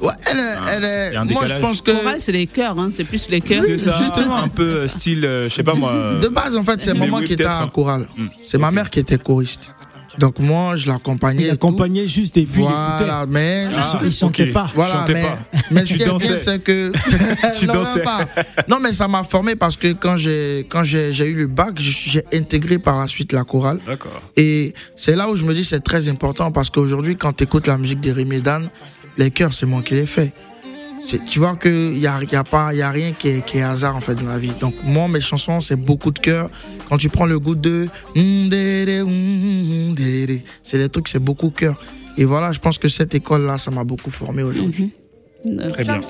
Ouais, 0.00 0.14
elle 0.32 0.38
est, 0.38 0.54
elle 0.76 0.84
est- 1.12 1.16
un 1.16 1.24
moi, 1.26 1.46
je 1.46 1.54
pense 1.60 1.80
que. 1.80 1.92
Chorale, 1.92 2.18
c'est 2.18 2.32
les 2.32 2.48
chœurs, 2.48 2.76
hein, 2.76 2.88
c'est 2.90 3.04
plus 3.04 3.28
les 3.28 3.40
chœurs. 3.40 3.62
c'est 3.64 3.78
ça, 3.78 3.96
justement. 4.00 4.34
un 4.36 4.48
peu 4.48 4.62
euh, 4.62 4.88
style, 4.88 5.24
euh, 5.24 5.48
je 5.48 5.54
sais 5.54 5.62
pas 5.62 5.74
moi. 5.74 6.14
De 6.20 6.26
base, 6.26 6.56
en 6.56 6.64
fait, 6.64 6.82
c'est 6.82 6.94
maman 6.94 7.18
oui, 7.18 7.26
qui 7.26 7.34
était 7.34 7.46
en 7.46 7.50
hein. 7.64 7.70
chorale. 7.72 8.08
Hmm. 8.16 8.26
C'est 8.48 8.58
ma 8.58 8.72
mère 8.72 8.90
qui 8.90 8.98
était 8.98 9.18
choriste. 9.18 9.72
Donc, 10.18 10.38
moi, 10.38 10.76
je 10.76 10.88
l'accompagnais. 10.88 11.42
Il 11.42 11.46
et 11.46 11.48
tout. 11.50 11.54
accompagnait 11.68 12.06
juste 12.06 12.36
et 12.36 12.44
puis 12.44 12.62
Voilà, 12.62 13.26
mais. 13.28 13.64
il 13.64 13.70
écoutait. 13.70 13.78
Ah, 13.92 14.00
il 14.04 14.12
chantait 14.12 14.42
ok. 14.48 14.52
pas. 14.52 14.70
Voilà, 14.74 14.92
chantais 14.94 15.12
mais, 15.14 15.22
pas. 15.22 15.38
mais 15.70 15.84
ce 15.84 15.86
Tu 15.92 15.96
qui 15.96 16.02
est 16.02 16.04
bien, 16.04 16.12
dansais. 16.12 16.36
c'est 16.36 16.58
que. 16.62 16.92
Tu 17.58 17.66
non, 17.66 17.74
dansais. 17.74 18.02
pas. 18.02 18.28
Non, 18.68 18.78
mais 18.80 18.92
ça 18.92 19.08
m'a 19.08 19.24
formé 19.24 19.56
parce 19.56 19.76
que 19.76 19.92
quand 19.92 20.16
j'ai 20.16 20.66
quand 20.68 20.84
j'ai 20.84 21.10
eu 21.26 21.34
le 21.34 21.46
bac, 21.46 21.74
j'ai 21.78 22.24
intégré 22.32 22.78
par 22.78 23.00
la 23.00 23.06
suite 23.08 23.32
la 23.32 23.44
chorale. 23.44 23.78
D'accord. 23.86 24.20
Et 24.36 24.74
c'est 24.96 25.16
là 25.16 25.28
où 25.30 25.36
je 25.36 25.44
me 25.44 25.54
dis 25.54 25.64
c'est 25.64 25.80
très 25.80 26.08
important 26.08 26.50
parce 26.50 26.70
qu'aujourd'hui, 26.70 27.16
quand 27.16 27.32
tu 27.32 27.44
écoutes 27.44 27.66
la 27.66 27.78
musique 27.78 28.00
des 28.00 28.12
Rémi 28.12 28.42
les 29.18 29.30
chœurs, 29.30 29.52
c'est 29.52 29.66
moi 29.66 29.82
qui 29.82 29.94
les 29.94 30.06
fais. 30.06 30.32
C'est- 31.04 31.24
Tu 31.24 31.38
vois 31.40 31.56
qu'il 31.56 31.98
n'y 31.98 32.06
a, 32.06 32.20
y 32.22 32.36
a, 32.36 32.44
pas- 32.44 32.72
y 32.74 32.82
a 32.82 32.90
rien 32.90 33.12
qui 33.12 33.28
est, 33.28 33.44
qui 33.44 33.58
est 33.58 33.62
hasard 33.62 33.96
en 33.96 34.00
fait 34.00 34.14
dans 34.14 34.28
la 34.28 34.38
vie. 34.38 34.52
Donc, 34.60 34.74
moi, 34.84 35.08
mes 35.08 35.20
chansons, 35.20 35.60
c'est 35.60 35.76
beaucoup 35.76 36.10
de 36.10 36.18
cœur. 36.18 36.48
Quand 36.88 36.96
tu 36.98 37.08
prends 37.08 37.26
le 37.26 37.38
goût 37.38 37.54
de. 37.54 37.88
C'est 40.62 40.78
des 40.78 40.88
trucs, 40.88 41.08
c'est 41.08 41.18
beaucoup 41.18 41.50
cœur. 41.50 41.76
Et 42.18 42.24
voilà, 42.24 42.52
je 42.52 42.58
pense 42.58 42.78
que 42.78 42.88
cette 42.88 43.14
école-là, 43.14 43.58
ça 43.58 43.70
m'a 43.70 43.84
beaucoup 43.84 44.10
formé 44.10 44.42
aujourd'hui. 44.42 44.92
Très 45.72 45.82
bien. 45.84 46.00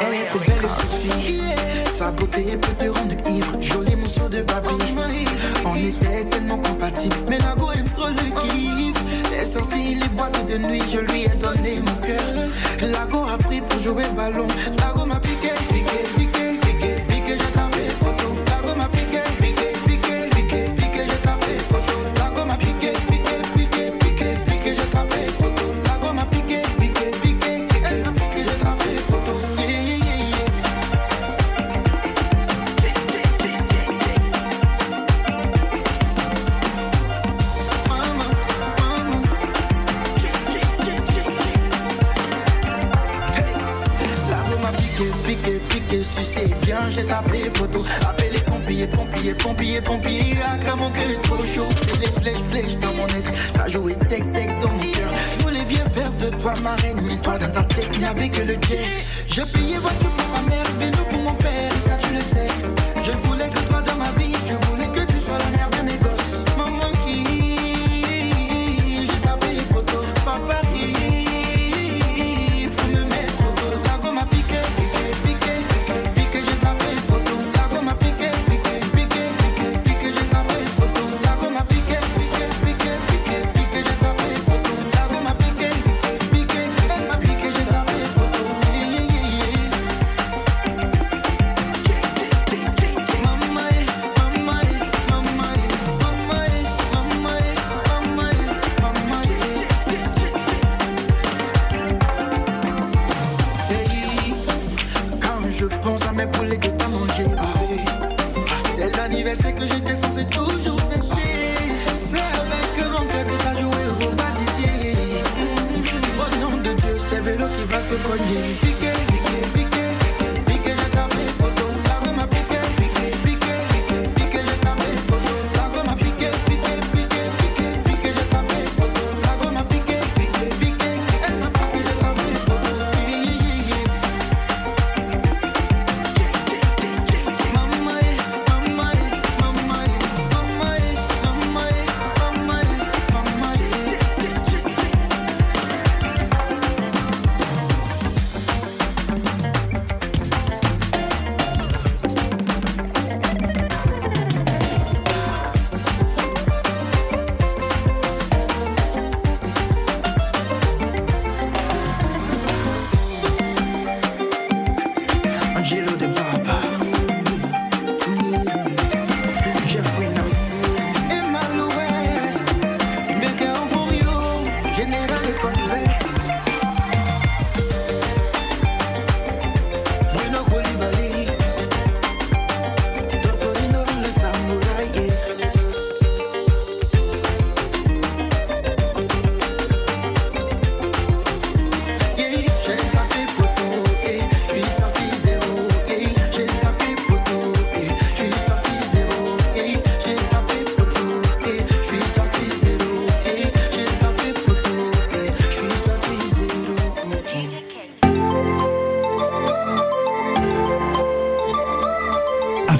Elle 0.00 0.14
est 0.14 0.26
trop 0.30 0.38
belle 0.38 0.70
cette 0.78 0.94
fille 1.02 1.40
Sa 1.96 2.10
beauté 2.12 2.56
peut 2.60 2.72
te 2.84 2.88
rendre 2.88 3.14
ivre 3.28 3.60
Joli 3.60 3.96
morceau 3.96 4.28
de 4.28 4.42
tellement 6.48 6.62
Mais 7.28 7.38
la 7.38 7.54
go 7.54 7.70
aime 7.72 7.88
trop 7.96 8.08
le 8.08 8.40
kiff. 8.40 8.94
Les 9.30 9.46
sorties, 9.46 9.94
les 9.94 10.08
boîtes 10.08 10.46
de 10.46 10.58
nuit 10.58 10.82
Je 10.90 10.98
lui 10.98 11.24
ai 11.24 11.28
donné 11.28 11.80
mon 11.80 12.06
cœur. 12.06 12.48
La 12.80 13.06
go 13.06 13.24
a 13.26 13.38
pris 13.38 13.60
pour 13.60 13.78
jouer 13.80 14.04
ballon. 14.16 14.46
La 14.78 14.92
go 14.96 15.06
m'a 15.06 15.20
piqué, 15.20 15.37
j'ai 47.32 47.42
tapé 47.42 47.58
photo. 47.58 47.84
Appelé 48.08 48.30
les 48.32 48.40
pompiers, 48.40 48.86
pompiers, 48.86 49.34
pompiers, 49.34 49.80
pompiers. 49.80 50.36
À 50.70 50.76
mon 50.76 50.90
cœur 50.90 51.10
est 51.10 51.22
trop 51.22 51.38
chaud, 51.38 51.68
c'est 51.80 52.00
les 52.00 52.12
flèches, 52.20 52.42
flèches 52.50 52.76
dans 52.78 52.92
mon 52.94 53.06
être. 53.06 53.30
T'as 53.54 53.68
joué 53.68 53.94
tech, 53.94 54.22
tech 54.32 54.48
dans 54.60 54.68
mon 54.68 54.80
cœur. 54.80 55.10
Je 55.38 55.42
voulais 55.42 55.64
bien 55.64 55.84
faire 55.90 56.10
de 56.12 56.30
toi 56.36 56.54
ma 56.62 56.74
reine, 56.76 57.00
mais 57.02 57.18
toi 57.18 57.38
dans 57.38 57.50
ta 57.50 57.62
tête, 57.62 57.98
n'y 57.98 58.04
avait 58.04 58.28
que 58.28 58.40
le 58.40 58.54
jet. 58.68 58.86
J'ai 59.28 59.44
payé 59.44 59.78
voiture 59.78 60.10
pour 60.10 60.28
ma 60.28 60.48
mère, 60.48 60.64
vélo 60.78 61.04
pour 61.10 61.20
mon 61.20 61.34
père, 61.34 61.67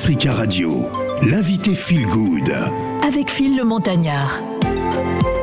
Africa 0.08 0.32
Radio, 0.32 0.86
l'invité 1.20 1.74
Feel 1.74 2.06
Good. 2.06 2.50
Avec 3.06 3.28
Phil 3.28 3.58
le 3.58 3.64
Montagnard. 3.64 4.42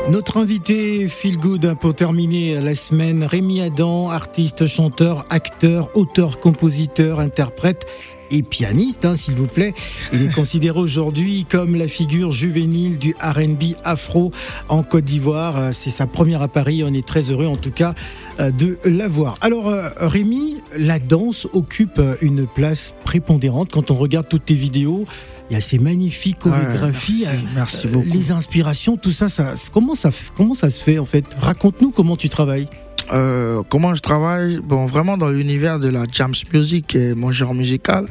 Notre 0.10 0.38
invité 0.38 1.08
Feel 1.08 1.38
Good 1.38 1.75
pour 1.80 1.93
terminer 1.93 2.60
la 2.60 2.73
semaine, 2.73 3.23
Rémi 3.23 3.62
Adam, 3.62 4.10
artiste, 4.10 4.65
chanteur, 4.65 5.23
acteur, 5.30 5.95
auteur, 5.95 6.39
compositeur, 6.39 7.19
interprète 7.19 7.86
et 8.32 8.44
pianiste, 8.44 9.06
hein, 9.06 9.16
s'il 9.16 9.36
vous 9.36 9.48
plaît. 9.48 9.74
Il 10.14 10.22
est 10.22 10.34
considéré 10.34 10.80
aujourd'hui 10.80 11.46
comme 11.50 11.76
la 11.76 11.88
figure 11.88 12.32
juvénile 12.32 12.98
du 12.98 13.16
R&B 13.22 13.76
afro 13.84 14.32
en 14.70 14.84
Côte 14.84 15.06
d'Ivoire. 15.06 15.58
Euh, 15.58 15.70
C'est 15.74 15.90
sa 15.90 16.08
première 16.08 16.42
à 16.42 16.48
Paris. 16.48 16.84
On 16.86 16.94
est 16.94 17.06
très 17.06 17.32
heureux, 17.32 17.46
en 17.48 17.58
tout 17.58 17.72
cas, 17.72 17.96
euh, 18.40 18.52
de 18.52 18.78
l'avoir. 18.86 19.38
Alors, 19.42 19.70
euh, 19.70 19.90
Rémi, 19.98 20.58
la 20.78 21.00
danse 21.00 21.48
occupe 21.54 22.02
une 22.22 22.48
place 22.48 22.94
prépondérante 23.04 23.72
quand 23.72 23.92
on 23.92 23.96
regarde 23.96 24.28
toutes 24.30 24.46
tes 24.46 24.56
vidéos. 24.56 25.06
Il 25.50 25.54
y 25.54 25.58
a 25.58 25.62
ces 25.62 25.78
magnifiques 25.78 26.40
chorégraphies, 26.40 27.26
merci, 27.26 27.46
merci 27.56 27.88
beaucoup. 27.88 28.08
les 28.12 28.32
inspirations, 28.32 28.98
tout 28.98 29.12
ça, 29.12 29.30
ça 29.30 29.54
comment 29.72 29.94
ça 29.94 30.10
comment 30.36 30.56
ça 30.56 30.72
se 30.72 30.82
fait 30.82 30.98
en 30.98 31.06
fait? 31.06 31.24
Raconte-nous 31.40 31.92
comment 31.92 32.18
tu 32.18 32.30
travailles. 32.30 32.68
Euh, 33.13 33.62
comment 33.70 33.94
je 33.96 34.02
travaille? 34.02 34.60
Bon, 34.63 34.86
vraiment 34.86 35.18
dans 35.18 35.30
l'univers 35.30 35.80
de 35.80 35.89
la 35.89 36.06
jams 36.12 36.34
music, 36.54 36.88
qui 36.88 36.98
est 36.98 37.15
mon 37.15 37.32
genre 37.32 37.54
musical. 37.54 38.08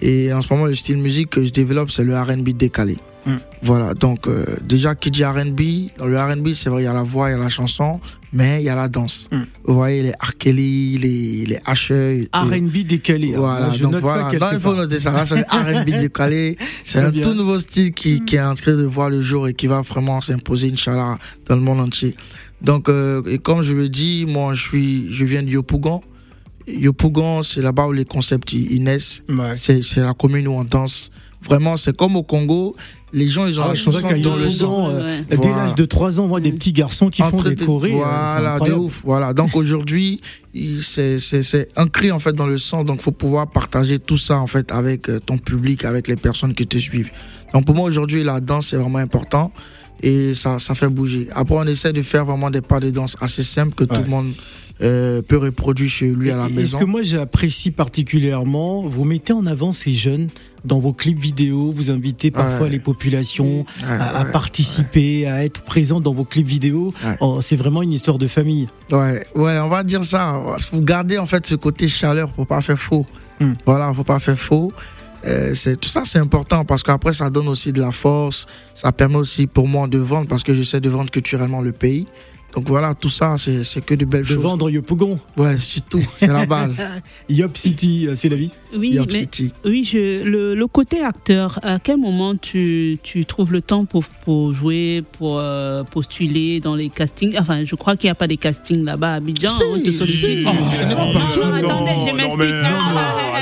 Et 0.00 0.32
en 0.32 0.42
ce 0.42 0.52
moment, 0.52 0.66
le 0.66 0.74
style 0.74 0.98
musique 0.98 1.30
que 1.30 1.44
je 1.44 1.50
développe, 1.52 1.90
c'est 1.90 2.04
le 2.04 2.16
R&B 2.16 2.50
décalé. 2.50 2.98
Mm. 3.26 3.36
Voilà, 3.62 3.94
donc 3.94 4.26
euh, 4.28 4.44
déjà 4.62 4.94
qui 4.94 5.10
dit 5.10 5.24
R&B, 5.24 5.88
dans 5.96 6.06
le 6.06 6.18
R&B, 6.20 6.48
c'est 6.52 6.68
vrai, 6.68 6.82
il 6.82 6.84
y 6.84 6.88
a 6.88 6.92
la 6.92 7.02
voix, 7.02 7.30
il 7.30 7.32
y 7.32 7.34
a 7.36 7.38
la 7.38 7.48
chanson, 7.48 7.98
mais 8.34 8.60
il 8.60 8.64
y 8.64 8.68
a 8.68 8.76
la 8.76 8.88
danse. 8.88 9.28
Mm. 9.32 9.42
Vous 9.64 9.74
voyez 9.74 10.02
les 10.02 10.10
R. 10.10 10.36
Kelly, 10.36 10.98
les, 10.98 11.46
les 11.46 11.58
Usher. 11.72 12.20
et- 12.24 12.28
R&B 12.34 12.84
décalé. 12.86 13.30
hein. 13.34 13.38
Voilà, 13.38 13.70
je 13.70 13.82
donc 13.84 13.92
note 13.92 14.02
voilà. 14.02 14.30
ça 14.30 14.38
Non, 14.38 14.46
il 14.52 14.60
faut 14.60 14.74
noter 14.74 15.00
ça. 15.00 15.10
Là, 15.12 15.24
c'est 15.24 15.36
le 15.36 15.44
R&B 15.44 15.84
décalé. 16.02 16.58
C'est 16.82 16.98
un 16.98 17.08
bien. 17.08 17.22
tout 17.22 17.32
nouveau 17.32 17.58
style 17.58 17.94
qui, 17.94 18.22
qui 18.26 18.36
est 18.36 18.42
en 18.42 18.54
train 18.54 18.72
de 18.74 18.82
voir 18.84 19.08
le 19.08 19.22
jour 19.22 19.48
et 19.48 19.54
qui 19.54 19.68
va 19.68 19.80
vraiment 19.80 20.20
s'imposer, 20.20 20.70
Inch'Allah, 20.70 21.16
dans 21.46 21.54
le 21.56 21.62
monde 21.62 21.80
entier. 21.80 22.14
Donc, 22.64 22.88
euh, 22.88 23.22
et 23.26 23.38
comme 23.38 23.62
je 23.62 23.74
le 23.74 23.88
dis, 23.88 24.24
moi, 24.26 24.54
je 24.54 24.62
suis, 24.62 25.12
je 25.12 25.24
viens 25.24 25.42
de 25.42 25.50
Yopougon. 25.50 26.00
Yopougon, 26.66 27.42
c'est 27.42 27.60
là-bas 27.62 27.86
où 27.88 27.92
les 27.92 28.04
concepts 28.04 28.52
ils, 28.52 28.82
naissent. 28.82 29.22
Ouais. 29.28 29.52
C'est, 29.56 29.82
c'est 29.82 30.00
la 30.00 30.14
commune 30.14 30.48
où 30.48 30.52
on 30.52 30.64
danse. 30.64 31.10
Vraiment, 31.42 31.76
c'est 31.76 31.94
comme 31.94 32.16
au 32.16 32.22
Congo. 32.22 32.74
Les 33.12 33.28
gens, 33.28 33.46
ils 33.46 33.60
ont 33.60 33.64
Ah, 33.66 33.68
la 33.68 33.74
chanson 33.74 34.00
qu'à 34.00 34.18
dans 34.18 34.34
le 34.36 34.44
Yopougon, 34.46 34.50
sang. 34.50 34.86
sang. 34.86 34.90
euh, 34.92 35.20
Ouais. 35.30 35.36
Dès 35.36 35.50
l'âge 35.50 35.74
de 35.74 35.84
3 35.84 36.20
ans, 36.20 36.26
moi, 36.26 36.40
des 36.40 36.52
petits 36.52 36.72
garçons 36.72 37.10
qui 37.10 37.20
font 37.22 37.42
des 37.42 37.54
de- 37.54 37.64
chorés. 37.64 37.92
euh, 37.92 37.96
Voilà, 37.96 38.58
de 38.60 38.72
ouf. 38.72 39.02
Voilà. 39.04 39.34
Donc 39.34 39.54
aujourd'hui, 39.56 40.22
il- 40.54 40.82
c'est 40.82 41.20
c'est 41.20 41.42
c'est 41.42 41.68
ancré 41.78 42.10
en 42.12 42.18
fait 42.18 42.32
dans 42.32 42.46
le 42.46 42.56
sang. 42.58 42.82
Donc 42.82 43.02
faut 43.02 43.12
pouvoir 43.12 43.50
partager 43.50 43.98
tout 43.98 44.16
ça 44.16 44.38
en 44.38 44.46
fait 44.46 44.72
avec 44.72 45.10
euh, 45.10 45.20
ton 45.20 45.36
public, 45.36 45.84
avec 45.84 46.08
les 46.08 46.16
personnes 46.16 46.54
qui 46.54 46.66
te 46.66 46.78
suivent. 46.78 47.10
Donc 47.52 47.66
pour 47.66 47.74
moi 47.74 47.86
aujourd'hui, 47.86 48.24
la 48.24 48.40
danse 48.40 48.68
c'est 48.70 48.76
vraiment 48.76 48.98
important 48.98 49.52
et 50.02 50.34
ça 50.34 50.58
ça 50.58 50.74
fait 50.74 50.88
bouger. 50.88 51.28
Après 51.34 51.54
on 51.56 51.64
essaie 51.66 51.92
de 51.92 52.02
faire 52.02 52.24
vraiment 52.24 52.50
des 52.50 52.60
pas 52.60 52.80
de 52.80 52.90
danse 52.90 53.16
assez 53.20 53.42
simples 53.42 53.74
que 53.74 53.84
tout 53.84 54.00
le 54.02 54.08
monde 54.08 54.32
euh, 54.82 55.22
peut 55.22 55.36
reproduire 55.38 55.88
chez 55.90 56.08
lui 56.08 56.30
à 56.30 56.36
la 56.36 56.48
maison. 56.48 56.78
Ce 56.78 56.82
que 56.84 56.88
moi 56.88 57.02
j'apprécie 57.02 57.70
particulièrement, 57.70 58.82
vous 58.82 59.04
mettez 59.04 59.32
en 59.32 59.46
avant 59.46 59.72
ces 59.72 59.94
jeunes 59.94 60.28
dans 60.64 60.78
vos 60.80 60.92
clips 60.92 61.18
vidéo, 61.18 61.70
vous 61.72 61.90
invitez 61.90 62.30
parfois 62.30 62.66
Ouais. 62.66 62.70
les 62.70 62.78
populations 62.80 63.66
Ouais, 63.82 63.98
à, 64.00 64.24
participer, 64.24 65.26
à 65.26 65.44
être 65.44 65.60
présents 65.62 66.00
dans 66.00 66.14
vos 66.14 66.24
clips 66.24 66.46
vidéo. 66.46 66.92
Oh, 67.20 67.38
c'est 67.42 67.56
vraiment 67.56 67.82
une 67.82 67.92
histoire 67.92 68.18
de 68.18 68.26
famille. 68.26 68.66
Ouais, 68.90 69.24
ouais, 69.34 69.58
on 69.58 69.68
va 69.68 69.84
dire 69.84 70.02
ça. 70.04 70.40
Faut 70.70 70.80
garder 70.80 71.18
en 71.18 71.26
fait 71.26 71.46
ce 71.46 71.54
côté 71.54 71.86
chaleur 71.86 72.32
pour 72.32 72.46
pas 72.46 72.60
faire 72.62 72.78
faux. 72.78 73.04
Hmm. 73.40 73.52
Voilà, 73.66 73.92
faut 73.94 74.04
pas 74.04 74.18
faire 74.20 74.38
faux. 74.38 74.72
Euh, 75.26 75.54
c'est 75.54 75.80
tout 75.80 75.88
ça, 75.88 76.02
c'est 76.04 76.18
important 76.18 76.64
parce 76.64 76.82
qu'après 76.82 77.12
ça 77.14 77.30
donne 77.30 77.48
aussi 77.48 77.72
de 77.72 77.80
la 77.80 77.92
force. 77.92 78.46
Ça 78.74 78.92
permet 78.92 79.16
aussi 79.16 79.46
pour 79.46 79.66
moi 79.68 79.86
de 79.86 79.98
vendre 79.98 80.28
parce 80.28 80.42
que 80.42 80.54
j'essaie 80.54 80.80
de 80.80 80.88
vendre 80.90 81.10
culturellement 81.10 81.62
le 81.62 81.72
pays. 81.72 82.06
Donc 82.54 82.68
voilà, 82.68 82.94
tout 82.94 83.08
ça, 83.08 83.34
c'est 83.36 83.64
c'est 83.64 83.84
que 83.84 83.94
de 83.96 84.04
belles 84.04 84.22
De 84.22 84.26
choses. 84.28 84.36
vendre 84.36 84.70
Yopougon, 84.70 85.18
Ouais, 85.36 85.58
surtout, 85.58 86.00
c'est 86.16 86.28
la 86.28 86.46
base. 86.46 86.80
Yop 87.28 87.56
City, 87.56 88.06
euh, 88.06 88.14
c'est 88.14 88.28
la 88.28 88.36
vie. 88.36 88.52
Oui, 88.76 88.96
mais 88.96 89.10
City. 89.12 89.52
Oui, 89.64 89.82
je, 89.90 90.22
le, 90.22 90.54
le 90.54 90.66
côté 90.68 91.02
acteur, 91.02 91.58
à 91.64 91.80
quel 91.80 91.96
moment 91.96 92.36
tu, 92.36 93.00
tu 93.02 93.24
trouves 93.24 93.50
le 93.52 93.60
temps 93.60 93.86
pour, 93.86 94.04
pour 94.24 94.54
jouer, 94.54 95.02
pour 95.18 95.38
euh, 95.40 95.82
postuler 95.82 96.60
dans 96.60 96.76
les 96.76 96.90
castings? 96.90 97.34
Enfin, 97.40 97.64
je 97.64 97.74
crois 97.74 97.96
qu'il 97.96 98.06
n'y 98.06 98.12
a 98.12 98.14
pas 98.14 98.28
des 98.28 98.36
castings 98.36 98.84
là-bas 98.84 99.14
à 99.14 99.16
Abidjan. 99.16 99.48
Si, 99.50 99.82
te 99.82 99.90
si. 99.90 100.44
Oh, 100.46 100.50
pas 100.50 100.84
non, 100.94 101.12
pareil. 101.12 101.64
attendez, 101.64 101.90
je 102.06 102.10
Non, 102.12 102.14
m'explique. 102.14 102.54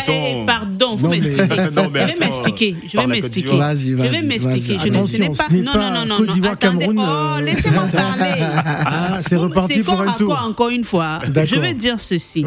Attends. 0.02 0.42
eh, 0.42 0.46
Pardon, 0.46 0.94
vous 0.96 1.08
m'expliquez. 1.08 1.46
Je 1.48 2.06
vais 2.08 2.16
m'expliquer. 2.20 2.76
Je 2.92 2.96
vais 2.98 3.06
m'expliquer. 3.06 3.48
Je 3.50 3.94
vais 3.94 4.22
m'expliquer. 4.22 4.78
Je 4.82 4.88
ne 4.88 5.04
ce 5.04 5.16
n'est 5.18 5.24
Attention, 5.26 5.44
pas. 5.48 5.54
Non, 5.56 5.72
non, 5.74 5.90
non, 6.00 6.06
non. 6.06 6.16
Côte 6.16 6.26
non, 6.28 6.32
d'Ivoire, 6.34 6.52
attendez. 6.52 6.86
Cameroun, 6.86 6.98
Oh, 7.08 7.38
euh, 7.38 7.40
laissez-moi 7.42 7.82
parler. 7.92 8.34
Ah, 8.84 9.18
c'est 9.22 9.36
Bon, 9.36 9.42
reparti 9.42 9.80
pour 9.80 10.00
un 10.00 10.12
tour. 10.12 10.38
encore 10.44 10.68
une 10.70 10.84
fois? 10.84 11.20
Je 11.44 11.56
vais 11.56 11.74
dire 11.74 12.00
ceci. 12.00 12.44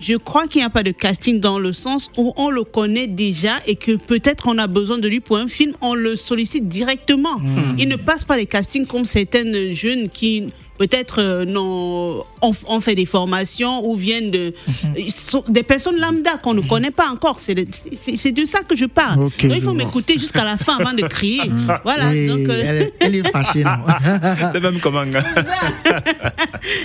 Je 0.00 0.14
crois 0.16 0.46
qu'il 0.46 0.60
n'y 0.60 0.64
a 0.66 0.70
pas 0.70 0.82
de 0.82 0.92
casting 0.92 1.40
dans 1.40 1.58
le 1.58 1.74
sens 1.74 2.10
où 2.16 2.32
on 2.38 2.48
le 2.48 2.64
connaît 2.64 3.06
déjà 3.06 3.56
et 3.66 3.76
que 3.76 3.96
peut-être 3.96 4.48
on 4.48 4.56
a 4.56 4.66
besoin 4.66 4.96
de 4.96 5.06
lui 5.06 5.20
pour 5.20 5.36
un 5.36 5.46
film, 5.46 5.72
on 5.82 5.92
le 5.94 6.16
sollicite 6.16 6.68
directement. 6.68 7.38
Il 7.78 7.88
ne 7.88 7.96
passe 7.96 8.24
pas 8.24 8.36
les 8.38 8.46
castings 8.46 8.86
comme 8.86 9.04
certaines 9.04 9.74
jeunes 9.74 10.08
qui 10.08 10.48
peut-être 10.80 11.20
euh, 11.20 11.44
ont, 12.40 12.52
ont 12.74 12.80
fait 12.80 12.94
des 12.94 13.04
formations 13.04 13.86
ou 13.86 13.94
viennent 13.94 14.30
de 14.30 14.54
ils 14.96 15.12
sont 15.12 15.44
des 15.46 15.62
personnes 15.62 15.98
lambda 16.00 16.38
qu'on 16.42 16.54
ne 16.54 16.62
connaît 16.62 16.90
pas 16.90 17.08
encore. 17.10 17.38
C'est 17.38 17.54
de, 17.54 17.66
c'est- 18.02 18.16
c'est 18.16 18.32
de 18.32 18.46
ça 18.46 18.60
que 18.68 18.74
je 18.74 18.86
parle. 18.86 19.16
Donc, 19.18 19.32
il 19.42 19.60
faut 19.60 19.74
m'écouter 19.74 20.18
jusqu'à 20.18 20.42
la 20.42 20.56
fin 20.56 20.78
avant 20.78 20.94
de 20.94 21.02
crier. 21.06 21.42
voilà. 21.84 22.14
Et 22.14 22.26
Donc, 22.28 22.48
euh, 22.48 22.62
elle, 22.64 22.76
est- 22.84 22.92
elle 23.00 23.14
est 23.16 23.28
fâchée, 23.30 23.62
non 23.62 23.84
C'est 24.52 24.62
même 24.62 24.80
comme 24.80 24.96
un 24.96 25.06
gars. 25.06 25.20
donc, 25.34 25.44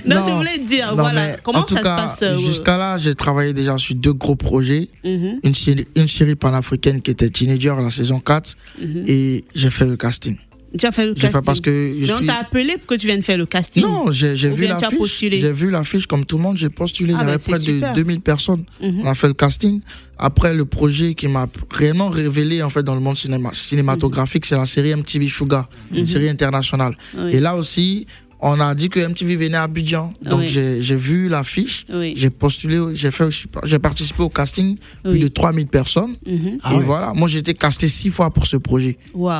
je 0.05 0.09
Non. 0.09 0.35
voulais 0.37 0.57
dire, 0.57 0.89
Non, 0.89 1.03
voilà, 1.03 1.37
comment 1.37 1.59
en 1.59 1.63
tout 1.63 1.75
ça 1.77 1.81
cas, 1.83 1.97
se 2.09 2.19
passe 2.19 2.19
euh, 2.23 2.37
Jusqu'à 2.37 2.77
là, 2.77 2.97
j'ai 2.97 3.15
travaillé 3.15 3.53
déjà 3.53 3.77
sur 3.77 3.95
deux 3.95 4.13
gros 4.13 4.35
projets. 4.35 4.89
mhm, 5.05 5.39
Une 5.43 5.55
série, 5.55 5.87
une 5.95 6.07
série 6.09 6.35
panafricaine 6.35 7.01
qui 7.01 7.11
était 7.11 7.29
Teenager, 7.29 7.75
la 7.81 7.91
saison 7.91 8.19
4, 8.19 8.55
mhm. 8.81 9.03
et 9.07 9.45
j'ai 9.55 9.69
fait 9.69 9.85
le 9.85 9.95
casting. 9.95 10.35
Tu 10.77 10.85
as 10.85 10.91
fait 10.91 11.05
le 11.05 11.09
J'ai 11.15 11.21
casting. 11.21 11.31
fait 11.39 11.45
parce 11.45 11.61
que 11.61 11.95
je 11.99 12.05
suis. 12.05 12.29
appelé 12.29 12.77
pour 12.77 12.87
que 12.87 12.95
tu 12.95 13.07
viennes 13.07 13.23
faire 13.23 13.37
le 13.37 13.45
casting. 13.45 13.83
Non, 13.83 14.11
j'ai 14.11 14.33
vu 14.49 14.67
l'affiche. 14.67 15.19
J'ai 15.19 15.51
vu 15.51 15.69
l'affiche 15.69 16.07
comme 16.07 16.25
tout 16.25 16.37
le 16.37 16.43
monde, 16.43 16.57
j'ai 16.57 16.69
postulé. 16.69 17.13
Ah 17.15 17.19
Il 17.19 17.23
y 17.23 17.25
ben, 17.25 17.33
avait 17.33 17.43
près 17.43 17.59
super. 17.59 17.89
de 17.91 17.95
2000 17.95 18.21
personnes. 18.21 18.65
Mhm. 18.81 19.01
On 19.03 19.07
a 19.07 19.15
fait 19.15 19.27
le 19.27 19.33
casting. 19.33 19.81
Après, 20.17 20.53
le 20.53 20.63
projet 20.65 21.13
qui 21.13 21.27
m'a 21.27 21.47
réellement 21.71 22.09
révélé 22.09 22.63
en 22.63 22.69
fait 22.69 22.83
dans 22.83 22.95
le 22.95 23.01
monde 23.01 23.17
cinéma, 23.17 23.49
cinématographique, 23.53 24.45
c'est 24.45 24.55
la 24.55 24.65
série 24.65 24.91
MTV 24.95 25.27
Sugar, 25.29 25.69
une 25.91 26.01
Mhm. 26.01 26.05
série 26.07 26.29
internationale. 26.29 26.97
Oui. 27.17 27.31
Et 27.33 27.39
là 27.39 27.55
aussi, 27.55 28.07
on 28.47 28.59
a 28.59 28.75
dit 28.75 28.89
que 28.89 28.99
MTV 28.99 29.35
venait 29.37 29.57
à 29.57 29.63
Abidjan. 29.63 30.13
Donc 30.21 30.41
Oui. 30.41 30.49
j'ai 30.49 30.95
vu 30.95 31.27
l'affiche, 31.29 31.85
Oui. 31.91 32.13
j'ai 32.15 32.29
postulé, 32.29 32.77
j'ai 32.93 33.09
fait, 33.09 33.25
j'ai 33.63 33.79
participé 33.79 34.21
au 34.21 34.29
casting, 34.29 34.77
Oui. 35.03 35.11
plus 35.11 35.19
de 35.19 35.27
3000 35.29 35.65
personnes. 35.65 36.15
Mhm. 36.27 36.59
Ah 36.63 36.73
et 36.73 36.77
ouais. 36.77 36.83
voilà, 36.83 37.13
moi 37.15 37.27
j'ai 37.27 37.39
été 37.39 37.55
casté 37.55 37.87
six 37.87 38.11
fois 38.11 38.29
pour 38.31 38.45
ce 38.45 38.57
projet. 38.57 38.97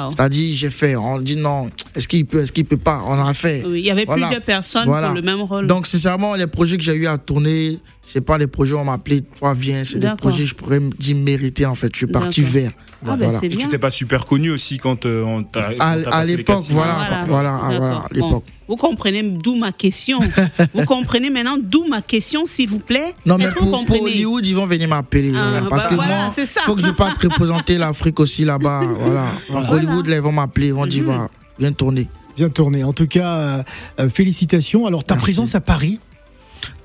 C'est-à-dire, 0.10 0.56
j'ai 0.56 0.72
fait, 0.72 0.96
on 0.96 1.20
dit 1.20 1.36
non, 1.38 1.70
est-ce 1.96 2.08
qu'il 2.08 2.26
peut, 2.26 2.42
est-ce 2.42 2.52
qu'il 2.52 2.66
peut 2.66 2.78
pas, 2.78 3.04
on 3.06 3.14
a 3.24 3.34
fait. 3.36 3.64
Oui, 3.66 3.80
il 3.82 3.86
y 3.86 3.92
avait 3.92 4.06
Voilà. 4.06 4.26
plusieurs 4.26 4.44
personnes 4.44 4.86
Voilà. 4.88 5.08
pour 5.10 5.16
le 5.16 5.22
même 5.22 5.42
rôle. 5.42 5.68
Donc, 5.68 5.86
sincèrement, 5.86 6.34
les 6.36 6.48
projets 6.48 6.76
que 6.78 6.84
j'ai 6.84 6.96
eu 6.96 7.06
à 7.06 7.20
tourner, 7.20 7.78
c'est 8.02 8.22
pas 8.22 8.40
les 8.40 8.48
projets 8.48 8.74
où 8.74 8.78
on 8.80 8.86
m'a 8.86 8.94
appelé, 8.94 9.22
toi 9.40 9.54
viens, 9.54 9.84
c'est 9.86 10.00
des 10.00 10.10
projets, 10.18 10.46
je 10.46 10.56
pourrais 10.56 10.80
me 10.80 10.90
dire 10.90 11.16
mérités 11.16 11.66
en 11.68 11.76
fait. 11.76 11.90
Je 11.94 11.98
suis 11.98 12.08
parti 12.08 12.42
vers. 12.42 12.72
Ah 13.14 13.16
ben 13.18 13.26
voilà. 13.26 13.40
c'est 13.40 13.48
Et 13.48 13.58
tu 13.58 13.68
t'es 13.68 13.78
pas 13.78 13.92
super 13.92 14.26
connu 14.26 14.52
aussi 14.52 14.78
quand 14.78 15.06
euh, 15.06 15.24
on 15.24 15.44
t'a. 15.44 15.72
À, 15.80 16.24
l'époque, 16.26 16.64
voilà, 16.70 17.26
Voilà. 17.26 17.26
voilà, 17.28 17.60
ah, 17.64 18.08
l'époque. 18.12 18.44
Vous 18.68 18.76
comprenez 18.78 19.22
d'où 19.24 19.56
ma 19.56 19.72
question. 19.72 20.20
vous 20.74 20.86
comprenez 20.86 21.30
maintenant 21.30 21.58
d'où 21.62 21.86
ma 21.88 22.02
question, 22.02 22.46
s'il 22.46 22.70
vous 22.70 22.80
plaît 22.80 23.14
Non, 23.26 23.38
mais 23.38 23.48
vous 23.48 23.70
pour, 23.86 24.02
Hollywood, 24.02 24.46
ils 24.46 24.56
vont 24.56 24.66
venir 24.66 24.88
m'appeler. 24.90 25.32
Ah, 25.36 25.50
voilà, 25.50 25.70
parce 25.70 25.84
bah 25.84 25.90
que 25.90 25.96
voilà, 25.96 26.24
moi, 26.36 26.46
ça. 26.46 26.62
faut 26.62 26.76
que 26.76 26.82
je 26.82 26.90
parte 26.90 27.22
représenter 27.22 27.78
l'Afrique 27.78 28.20
aussi 28.20 28.44
là-bas. 28.46 28.82
Voilà. 29.00 29.26
Donc, 29.52 29.72
Hollywood, 29.72 30.08
là, 30.08 30.16
ils 30.16 30.22
vont 30.22 30.32
m'appeler, 30.32 30.68
ils 30.68 30.74
vont 30.74 30.84
Mhm. 30.84 30.90
dire, 30.90 31.04
va, 31.04 31.30
viens 31.60 31.72
tourner. 31.72 32.08
Bien 32.36 32.50
tourné. 32.50 32.84
En 32.84 32.92
tout 32.94 33.08
cas, 33.08 33.34
euh, 33.36 33.64
euh, 34.02 34.10
félicitations. 34.10 34.86
Alors, 34.86 35.04
ta 35.04 35.16
Merci. 35.16 35.24
présence 35.32 35.56
à 35.56 35.62
Paris 35.62 36.00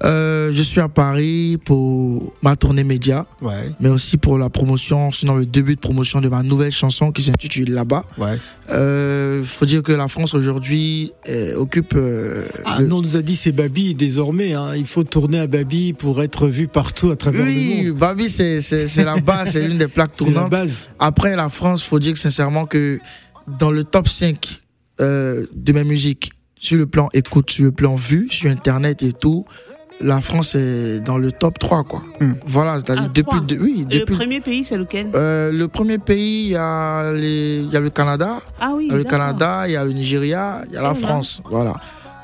Euh, 0.03 0.51
je 0.53 0.63
suis 0.63 0.81
à 0.81 0.89
Paris 0.89 1.59
pour 1.65 2.33
ma 2.43 2.57
tournée 2.57 2.85
média, 2.85 3.27
Ouais, 3.43 3.71
mais 3.81 3.89
aussi 3.91 4.17
pour 4.17 4.39
la 4.39 4.49
promotion, 4.49 5.13
sinon 5.13 5.35
le 5.37 5.45
début 5.47 5.75
de 5.75 5.81
promotion 5.81 6.21
de 6.23 6.29
ma 6.29 6.43
nouvelle 6.43 6.73
chanson 6.73 7.13
qui 7.13 7.23
s'intitule 7.23 7.73
Là-bas. 7.73 8.05
ouais. 8.19 8.39
Euh, 8.71 9.43
faut 9.45 9.67
dire 9.67 9.83
que 9.83 9.93
la 9.93 10.07
France 10.09 10.33
aujourd'hui 10.35 11.13
euh, 11.29 11.57
occupe. 11.57 11.95
euh, 11.97 12.47
Ah, 12.65 12.81
le- 12.81 12.87
non, 12.87 12.99
on 12.99 13.03
nous 13.03 13.17
a 13.17 13.23
dit 13.23 13.35
c'est 13.37 13.53
Babi 13.53 13.95
désormais. 13.95 14.55
hein. 14.55 14.75
Il 14.77 14.87
faut 14.87 15.03
tourner 15.05 15.41
à 15.41 15.47
Babi 15.47 15.93
pour 15.93 16.23
être 16.23 16.47
vu 16.49 16.69
partout 16.69 17.11
à 17.11 17.17
travers 17.17 17.45
le 17.45 17.51
Oui, 17.51 17.85
monde. 17.89 17.97
Babi, 17.99 18.31
c'est 18.31 18.61
c'est- 18.63 18.87
c'est 18.87 19.05
la 19.05 19.17
base, 19.21 19.51
c'est 19.53 19.67
l'une 19.67 19.79
des 19.79 19.89
plaques 19.89 20.13
C'est 20.15 20.27
la 20.27 20.33
tournantes. 20.33 20.51
base. 20.53 20.85
Après, 20.99 21.35
la 21.37 21.51
France, 21.51 21.83
faut 21.83 21.99
dire 21.99 22.13
que 22.13 22.19
sincèrement 22.19 22.65
que 22.67 23.01
dans 23.59 23.71
le 23.73 23.85
top 23.85 24.09
5 24.09 24.63
euh, 25.01 25.47
de 25.55 25.73
mes 25.73 25.85
musiques, 25.85 26.31
sur 26.61 26.77
le 26.79 26.87
plan 26.87 27.09
écoute, 27.15 27.51
sur 27.51 27.65
le 27.65 27.73
plan 27.73 27.95
vue, 27.97 28.29
sur 28.31 28.51
Internet 28.51 29.03
et 29.03 29.13
tout, 29.15 29.45
la 30.03 30.21
France 30.21 30.55
est 30.55 31.01
dans 31.01 31.19
le 31.19 31.33
top 31.33 31.59
3, 31.59 31.85
quoi. 31.85 32.03
Hmm. 32.21 32.35
Voilà, 32.47 32.77
c'est-à-dire 32.79 33.05
Ah, 33.09 33.13
depuis, 33.13 33.41
de- 33.43 33.59
oui, 33.63 33.87
Et 33.91 33.95
Le 33.95 34.01
depuis. 34.01 34.15
premier 34.15 34.41
pays, 34.41 34.65
c'est 34.65 34.77
lequel? 34.79 35.09
Euh, 35.15 35.51
le 35.53 35.69
premier 35.69 35.99
pays, 35.99 36.45
il 36.45 36.51
y, 36.53 36.57
a 36.57 37.13
les- 37.13 37.61
il 37.61 37.71
y 37.73 37.77
a 37.77 37.81
le 37.81 37.91
Canada, 37.91 38.41
Ah 38.61 38.73
oui. 38.77 38.85
il 38.87 38.93
y 38.93 38.95
a 38.95 38.99
le. 38.99 39.05
Canada, 39.05 39.65
il 39.67 39.73
y 39.73 39.77
a 39.77 39.85
le 39.85 39.93
Nigeria, 39.93 40.63
il 40.69 40.75
y 40.75 40.77
a 40.77 40.83
la 40.83 40.93
Voilà. 40.93 41.07
France. 41.07 41.43
Voilà. 41.51 41.75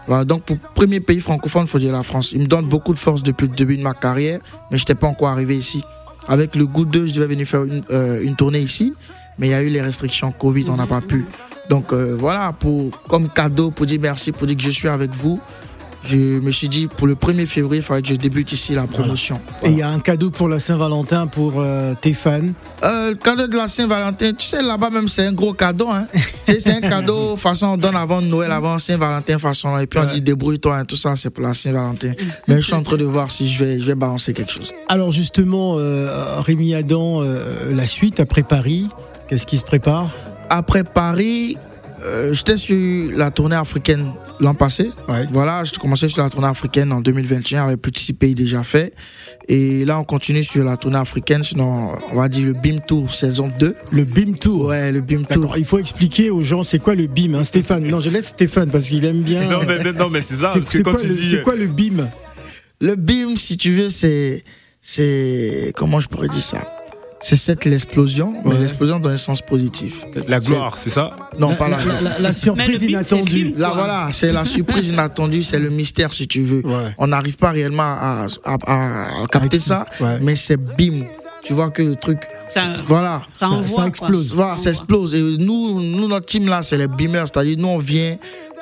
Voilà, 0.07 0.25
donc 0.25 0.42
pour 0.42 0.57
premier 0.59 1.01
pays 1.01 1.20
francophone, 1.20 1.62
il 1.64 1.68
faut 1.68 1.79
dire 1.81 1.92
la 1.92 2.03
France. 2.05 2.31
Il 2.33 2.40
me 2.42 2.46
donne 2.46 2.66
beaucoup 2.66 2.94
de 2.94 2.99
force 2.99 3.22
depuis 3.25 3.49
le 3.49 3.55
début 3.57 3.77
de 3.77 3.83
ma 3.83 3.92
carrière, 3.94 4.38
mais 4.70 4.79
je 4.79 4.83
n'étais 4.83 4.94
pas 4.94 5.09
encore 5.09 5.29
arrivé 5.29 5.57
ici. 5.57 5.83
Avec 6.29 6.55
le 6.57 6.64
goût 6.66 6.85
2, 6.85 7.07
je 7.07 7.12
devais 7.14 7.27
venir 7.27 7.46
faire 7.46 7.64
une, 7.64 7.83
euh, 7.90 8.22
une 8.22 8.37
tournée 8.37 8.61
ici, 8.61 8.94
mais 9.38 9.49
il 9.49 9.51
y 9.51 9.55
a 9.55 9.62
eu 9.62 9.68
les 9.68 9.83
restrictions 9.83 10.31
Covid, 10.33 10.66
on 10.70 10.77
n'a 10.77 10.87
pas 10.87 11.01
pu. 11.01 11.27
Donc 11.68 11.92
euh, 11.92 12.16
voilà, 12.18 12.52
pour, 12.52 12.90
comme 13.09 13.29
cadeau, 13.29 13.70
pour 13.70 13.87
dire 13.87 13.98
merci, 14.00 14.33
pour 14.33 14.46
dire 14.46 14.57
que 14.57 14.62
je 14.62 14.70
suis 14.70 14.88
avec 14.88 15.11
vous, 15.11 15.40
je 16.09 16.40
me 16.40 16.50
suis 16.50 16.68
dit 16.68 16.87
pour 16.87 17.07
le 17.07 17.14
1er 17.14 17.46
février, 17.46 17.81
il 17.81 17.83
fallait 17.83 18.02
que 18.02 18.09
je 18.09 18.14
débute 18.14 18.52
ici 18.52 18.74
la 18.74 18.87
promotion. 18.87 19.40
Et 19.64 19.70
il 19.70 19.79
y 19.79 19.83
a 19.83 19.88
un 19.88 19.98
cadeau 19.98 20.31
pour 20.31 20.48
la 20.48 20.59
Saint-Valentin 20.59 21.26
pour 21.26 21.55
euh, 21.57 21.94
tes 22.00 22.14
fans. 22.14 22.40
Euh, 22.85 23.11
le 23.11 23.16
cadeau 23.16 23.46
de 23.46 23.57
la 23.57 23.68
Saint-Valentin, 23.68 24.33
tu 24.33 24.46
sais, 24.46 24.62
là-bas 24.62 24.90
même, 24.90 25.09
c'est 25.09 25.26
un 25.26 25.33
gros 25.33 25.52
cadeau. 25.52 25.88
Hein. 25.88 26.07
C'est 26.44 26.68
un 26.68 26.81
cadeau, 26.81 27.37
façon, 27.37 27.66
on 27.66 27.76
donne 27.76 27.96
avant 27.96 28.22
Noël, 28.22 28.52
avant 28.52 28.79
Saint-Valentin, 28.79 29.38
façon, 29.38 29.76
et 29.79 29.87
puis 29.87 29.98
on 29.98 30.12
dit 30.12 30.20
débrouille-toi, 30.20 30.76
hein, 30.76 30.85
tout 30.85 30.96
ça, 30.96 31.16
c'est 31.16 31.31
pour 31.31 31.42
la 31.42 31.55
Saint-Valentin. 31.55 32.12
Mais 32.46 32.57
je 32.57 32.66
suis 32.66 32.74
en 32.74 32.83
train 32.83 32.96
de 32.96 33.05
voir 33.05 33.31
si 33.31 33.48
je 33.50 33.64
vais, 33.64 33.81
je 33.81 33.85
vais 33.85 33.94
balancer 33.94 34.33
quelque 34.33 34.52
chose. 34.52 34.72
Alors 34.88 35.11
justement, 35.11 35.76
euh, 35.79 36.40
Rémi 36.40 36.74
Adam, 36.74 37.22
la 37.70 37.87
suite 37.87 38.20
après 38.20 38.42
Paris, 38.42 38.88
qu'est-ce 39.29 39.46
qui 39.46 39.59
se 39.59 39.64
prépare? 39.64 40.11
Après 40.50 40.85
Paris, 40.85 41.56
euh, 42.04 42.32
j'étais 42.32 42.56
sur 42.56 43.11
la 43.12 43.30
tournée 43.30 43.56
africaine 43.56 44.12
l'an 44.38 44.54
passé. 44.54 44.90
Ouais. 45.09 45.26
Voilà, 45.32 45.64
j'ai 45.64 45.76
commencé 45.76 46.09
sur 46.09 46.22
la 46.22 46.28
tournée 46.30 46.46
africaine 46.46 46.92
en 46.92 47.00
2021 47.00 47.64
avec 47.66 47.80
plus 47.80 47.90
de 47.90 47.98
six 47.98 48.12
pays 48.12 48.35
déjà 48.35 48.62
faits. 48.62 48.92
Et 49.48 49.85
là, 49.85 49.98
on 49.98 50.04
continue 50.04 50.44
sur 50.44 50.62
la 50.62 50.76
tournée 50.76 50.98
africaine, 50.98 51.42
sinon, 51.42 51.92
on 52.12 52.16
va 52.16 52.28
dire 52.28 52.44
le 52.46 52.52
BIM 52.52 52.78
Tour 52.87 53.11
saison 53.12 53.50
2. 53.59 53.74
Le 53.90 54.04
BIM 54.04 54.35
Tour. 54.35 54.66
Ouais, 54.66 54.92
le 54.92 55.00
BIM 55.00 55.22
Tour. 55.24 55.42
D'accord, 55.42 55.59
il 55.59 55.64
faut 55.64 55.78
expliquer 55.78 56.31
aux 56.31 56.42
gens 56.42 56.62
c'est 56.64 56.79
quoi 56.81 56.94
le 56.94 57.06
BIM, 57.06 57.35
hein, 57.35 57.44
Stéphane? 57.44 57.85
Non, 57.85 58.00
je 58.00 58.10
laisse 58.10 58.27
Stéphane 58.29 58.71
parce 58.71 58.87
qu'il 58.87 59.04
aime 59.04 59.23
bien. 59.23 59.44
Non, 59.48 59.60
mais, 59.66 59.92
non, 59.92 60.10
mais 60.10 60.21
c'est 60.21 60.35
ça, 60.37 60.50
C'est 60.52 60.60
parce 60.60 60.71
que 60.71 60.79
quand 60.83 60.90
quoi, 60.92 61.00
tu 61.00 61.08
le- 61.08 61.14
dis. 61.14 61.27
c'est 61.31 61.42
quoi 61.42 61.54
le 61.56 61.66
BIM? 61.66 62.08
Le 62.83 62.94
BIM, 62.94 63.37
si 63.37 63.56
tu 63.56 63.75
veux, 63.75 63.90
c'est. 63.90 64.44
C'est. 64.83 65.73
Comment 65.77 65.98
je 66.00 66.08
pourrais 66.08 66.29
dire 66.29 66.42
ça? 66.42 66.75
C'est 67.21 67.37
cette 67.37 67.64
l'explosion, 67.64 68.35
mais 68.44 68.54
l'explosion 68.58 69.00
dans 69.00 69.08
un 69.10 69.17
sens 69.17 69.40
positif. 69.40 69.94
La 70.29 70.38
gloire, 70.38 70.77
c'est 70.77 70.90
ça 70.90 71.17
Non, 71.38 71.50
la, 71.50 71.54
pas 71.56 71.69
la. 71.69 71.79
la- 72.02 72.19
la- 72.19 72.33
surprise 72.33 72.83
inattendue. 72.83 73.54
Là, 73.56 73.73
voilà, 73.75 74.08
c'est 74.12 74.33
la 74.33 74.44
surprise 74.44 74.88
inattendue, 74.90 75.42
c'est 75.42 75.58
le 75.58 75.71
mystère, 75.71 76.12
si 76.12 76.29
tu 76.29 76.42
veux. 76.42 76.64
Ouais. 76.64 76.94
On 76.98 77.06
n'arrive 77.08 77.37
pas 77.37 77.50
réellement 77.50 77.83
à, 77.83 78.27
à, 78.44 78.56
à- 78.67 79.23
à 79.23 79.27
capter 79.33 79.60
ça, 79.60 79.87
Ouais. 80.00 80.19
mais 80.21 80.37
c'est 80.37 80.58
BIM. 80.77 81.04
Tu 81.42 81.52
vois 81.52 81.71
que 81.71 81.81
le 81.83 81.94
truc. 81.96 82.19
Ça, 82.48 82.62
Voilà. 82.87 83.23
ça, 83.33 83.46
Ça- 83.46 83.52
envoie, 83.52 83.67
ça 83.69 83.75
quoi. 83.77 83.87
explose. 83.87 84.35
Voilà, 84.35 84.56
ça 84.56 84.71
explose. 84.71 85.14
Et 85.14 85.21
nous, 85.23 85.81
nous 85.81 86.08
notre 86.08 86.27
team 86.27 86.46
là, 86.48 86.60
c'est 86.62 86.77
les 86.77 86.88
beamers. 86.88 87.27
C'est-à-dire, 87.29 87.56
nous, 87.58 87.69
on 87.69 87.79
vient, 87.79 88.17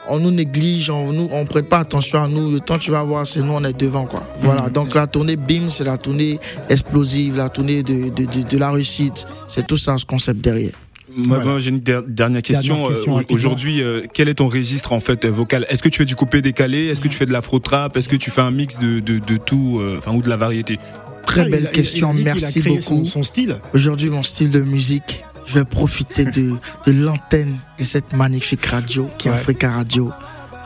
on 0.09 0.19
nous 0.19 0.31
néglige, 0.31 0.91
on 0.91 1.13
nous, 1.13 1.29
on 1.33 1.45
prête 1.47 1.69
pas 1.69 1.79
attention 1.79 2.23
à 2.23 2.29
nous. 2.29 2.51
Le 2.51 2.61
temps 2.61 2.75
que 2.77 2.81
tu 2.83 2.91
vas 2.91 3.03
voir, 3.03 3.27
c'est 3.27 3.41
nous, 3.41 3.53
on 3.53 3.65
est 3.65 3.73
devant, 3.79 4.05
quoi. 4.05 4.23
Voilà. 4.41 4.69
Donc, 4.69 4.95
la 4.95 5.07
tournée 5.07 5.37
BIM, 5.37 5.71
c'est 5.71 5.85
la 5.85 5.97
tournée 5.99 6.39
explosive, 6.69 7.37
la 7.37 7.49
tournée 7.49 7.83
de, 7.83 8.11
de, 8.11 8.25
de, 8.25 8.49
de 8.49 8.59
la 8.59 8.71
réussite. 8.71 9.27
C'est 9.49 9.67
tout 9.67 9.79
ça, 9.79 9.97
ce 9.99 10.05
concept 10.07 10.41
derrière. 10.41 10.73
Moi, 11.17 11.25
Voilà. 11.29 11.45
moi, 11.45 11.59
j'ai 11.61 11.71
une 11.71 11.79
der- 11.81 12.03
dernière 12.03 12.43
question. 12.43 12.75
Dernière 12.75 12.91
question, 12.93 13.19
Euh. 13.19 13.23
Aujourd'hui, 13.31 13.83
euh, 13.83 14.03
quel 14.13 14.29
est 14.29 14.35
ton 14.35 14.49
registre 14.49 14.93
en 14.93 14.99
fait 15.01 15.25
euh, 15.25 15.31
vocal? 15.31 15.65
Est-ce 15.69 15.83
que 15.83 15.89
tu 15.89 15.99
fais 15.99 16.05
du 16.05 16.17
coupé 16.17 16.43
décalé? 16.43 16.87
Est-ce 16.87 17.01
que 17.01 17.07
tu 17.09 17.15
fais 17.17 17.27
de 17.27 17.33
l'afro 17.33 17.61
trap? 17.61 17.97
Est-ce 17.97 18.09
que 18.09 18.17
tu 18.17 18.31
fais 18.33 18.41
un 18.41 18.51
mix 18.51 18.79
de, 18.81 18.99
de, 18.99 19.21
de 19.21 19.37
tout, 19.37 19.79
euh, 19.81 19.95
enfin 19.99 20.13
ou 20.13 20.23
de 20.23 20.29
la 20.29 20.37
variété? 20.37 20.79
Très 21.25 21.43
Ah, 21.43 21.49
belle 21.49 21.69
a- 21.69 21.71
question, 21.71 22.13
il 22.13 22.13
a 22.13 22.17
dit 22.17 22.21
qu'il 22.23 22.29
a 22.31 22.35
merci 22.35 22.61
créé 22.61 22.73
beaucoup. 22.79 22.83
Son, 22.83 23.05
son 23.05 23.23
style. 23.23 23.57
Aujourd'hui, 23.73 24.11
mon 24.11 24.25
style 24.25 24.51
de 24.51 24.61
musique, 24.61 25.25
je 25.47 25.55
vais 25.59 25.65
profiter 25.65 26.25
de, 26.25 26.55
de 26.87 26.93
l'antenne 26.93 27.59
de 27.79 27.85
cette 27.85 28.13
magnifique 28.13 28.65
radio 28.67 29.09
qui 29.19 29.29
est 29.29 29.31
Ouais. 29.31 29.37
Africa 29.39 29.71
Radio. 29.71 30.11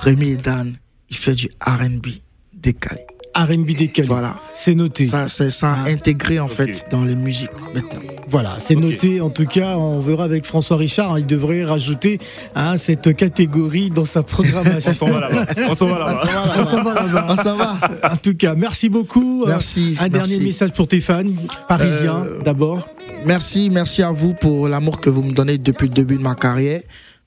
Rémi 0.02 0.36
Dan, 0.36 0.76
il 1.10 1.16
fait 1.16 1.34
du 1.34 1.48
RB 1.66 2.06
décalé. 2.52 3.06
R&B 3.44 3.76
décalé. 3.76 4.08
Voilà. 4.08 4.34
C'est 4.54 4.74
noté. 4.74 5.08
Ça, 5.08 5.28
c'est 5.28 5.50
ça 5.50 5.76
Ah. 5.84 5.88
intégré 5.88 6.38
en 6.40 6.48
fait 6.48 6.86
dans 6.90 7.04
les 7.04 7.14
musiques 7.14 7.50
maintenant. 7.74 8.00
Voilà, 8.30 8.56
c'est 8.58 8.74
noté. 8.74 9.20
En 9.22 9.30
tout 9.30 9.46
cas, 9.46 9.76
on 9.78 10.00
verra 10.00 10.24
avec 10.24 10.44
François 10.44 10.76
Richard. 10.76 11.14
hein, 11.14 11.18
il 11.18 11.26
devrait 11.26 11.64
rajouter 11.64 12.18
hein, 12.54 12.76
cette 12.76 13.14
catégorie 13.16 13.88
dans 13.90 14.04
sa 14.04 14.20
On 14.20 14.22
programmation. 14.24 14.92
s'en 14.92 15.06
va 15.06 15.20
là-bas. 15.20 15.46
On 15.70 15.74
s'en 15.74 15.86
va 15.86 15.98
là-bas. 15.98 16.52
On 16.58 16.64
s'en 16.64 16.82
va 16.82 16.94
là-bas. 16.94 17.36
Ça 17.42 17.54
va 17.54 17.78
En 18.12 18.16
tout 18.16 18.34
cas, 18.34 18.54
merci 18.54 18.88
beaucoup. 18.88 19.44
Euh, 19.44 19.48
Merci. 19.48 19.96
Un 20.00 20.08
dernier 20.08 20.40
message 20.40 20.72
pour 20.72 20.88
tes 20.88 21.00
fans 21.00 21.22
parisiens, 21.68 22.24
Euh, 22.26 22.42
d'abord. 22.44 22.86
Merci, 23.24 23.70
merci 23.70 24.02
à 24.02 24.10
vous 24.12 24.34
pour 24.34 24.68
l'amour 24.68 25.00
que 25.00 25.08
vous 25.10 25.22
me 25.22 25.32
donnez 25.32 25.56
depuis 25.58 25.88
le 25.88 25.94
début 25.94 26.16
de 26.18 26.22
ma 26.22 26.34
carrière. 26.34 26.82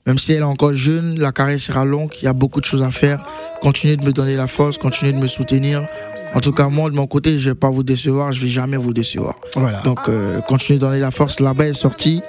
Même 0.06 0.18
si 0.18 0.32
elle 0.32 0.40
est 0.40 0.42
encore 0.42 0.74
jeune, 0.74 1.18
la 1.18 1.32
carrière 1.32 1.60
sera 1.60 1.84
longue, 1.84 2.10
il 2.20 2.24
y 2.24 2.28
a 2.28 2.32
beaucoup 2.32 2.60
de 2.60 2.64
choses 2.64 2.82
à 2.82 2.90
faire. 2.90 3.24
Continuez 3.60 3.96
de 3.96 4.04
me 4.04 4.12
donner 4.12 4.36
la 4.36 4.48
force, 4.48 4.78
continuez 4.78 5.12
de 5.12 5.18
me 5.18 5.28
soutenir. 5.28 5.86
En 6.34 6.40
tout 6.40 6.52
cas, 6.52 6.68
moi, 6.68 6.90
de 6.90 6.96
mon 6.96 7.06
côté, 7.06 7.38
je 7.38 7.50
vais 7.50 7.54
pas 7.54 7.70
vous 7.70 7.82
décevoir, 7.82 8.32
je 8.32 8.40
vais 8.40 8.50
jamais 8.50 8.76
vous 8.76 8.92
décevoir. 8.92 9.34
Voilà. 9.54 9.80
Donc, 9.82 10.00
euh, 10.08 10.40
continuez 10.40 10.78
de 10.78 10.84
donner 10.84 10.98
la 10.98 11.10
force. 11.10 11.40
Là-bas 11.40 11.68
est 11.68 11.74
sorti. 11.74 12.22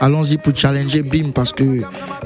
Allons-y 0.00 0.38
pour 0.38 0.54
challenger 0.54 1.02
BIM 1.02 1.30
parce 1.32 1.52
que 1.52 1.82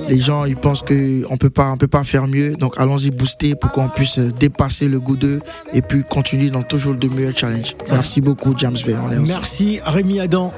les 0.08 0.20
gens 0.20 0.46
ils 0.46 0.56
pensent 0.56 0.82
que 0.82 1.24
on 1.30 1.36
peut 1.36 1.50
pas 1.50 1.70
on 1.70 1.76
peut 1.76 1.86
pas 1.86 2.02
faire 2.02 2.26
mieux. 2.26 2.56
Donc 2.56 2.74
allons-y 2.78 3.10
booster 3.10 3.54
pour 3.54 3.70
qu'on 3.72 3.88
puisse 3.88 4.18
dépasser 4.18 4.88
le 4.88 4.98
goût 4.98 5.16
d'eux 5.16 5.40
et 5.74 5.82
puis 5.82 6.02
continuer 6.02 6.50
dans 6.50 6.62
toujours 6.62 6.96
de 6.96 7.08
meilleurs 7.08 7.36
challenges. 7.36 7.76
Merci 7.90 8.20
beaucoup 8.20 8.54
James 8.56 8.74
V. 8.74 8.94
On 8.94 9.12
est 9.12 9.16
ensemble. 9.16 9.28
Merci 9.28 9.80
Rémi 9.84 10.18
Adam. 10.18 10.52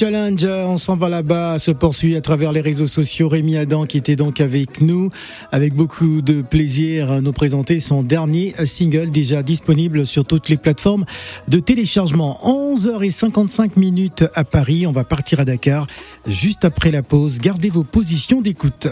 Challenge, 0.00 0.46
on 0.46 0.78
s'en 0.78 0.96
va 0.96 1.10
là-bas, 1.10 1.58
se 1.58 1.70
poursuit 1.70 2.16
à 2.16 2.22
travers 2.22 2.52
les 2.52 2.62
réseaux 2.62 2.86
sociaux. 2.86 3.28
Rémi 3.28 3.58
Adam 3.58 3.84
qui 3.84 3.98
était 3.98 4.16
donc 4.16 4.40
avec 4.40 4.80
nous, 4.80 5.10
avec 5.52 5.74
beaucoup 5.74 6.22
de 6.22 6.40
plaisir, 6.40 7.20
nous 7.20 7.32
présenter 7.32 7.80
son 7.80 8.02
dernier 8.02 8.54
single 8.64 9.10
déjà 9.10 9.42
disponible 9.42 10.06
sur 10.06 10.24
toutes 10.24 10.48
les 10.48 10.56
plateformes 10.56 11.04
de 11.48 11.60
téléchargement. 11.60 12.38
11h55 12.44 13.72
minutes 13.76 14.24
à 14.34 14.44
Paris, 14.44 14.86
on 14.86 14.92
va 14.92 15.04
partir 15.04 15.38
à 15.38 15.44
Dakar 15.44 15.86
juste 16.26 16.64
après 16.64 16.90
la 16.90 17.02
pause. 17.02 17.38
Gardez 17.38 17.68
vos 17.68 17.84
positions 17.84 18.40
d'écoute. 18.40 18.88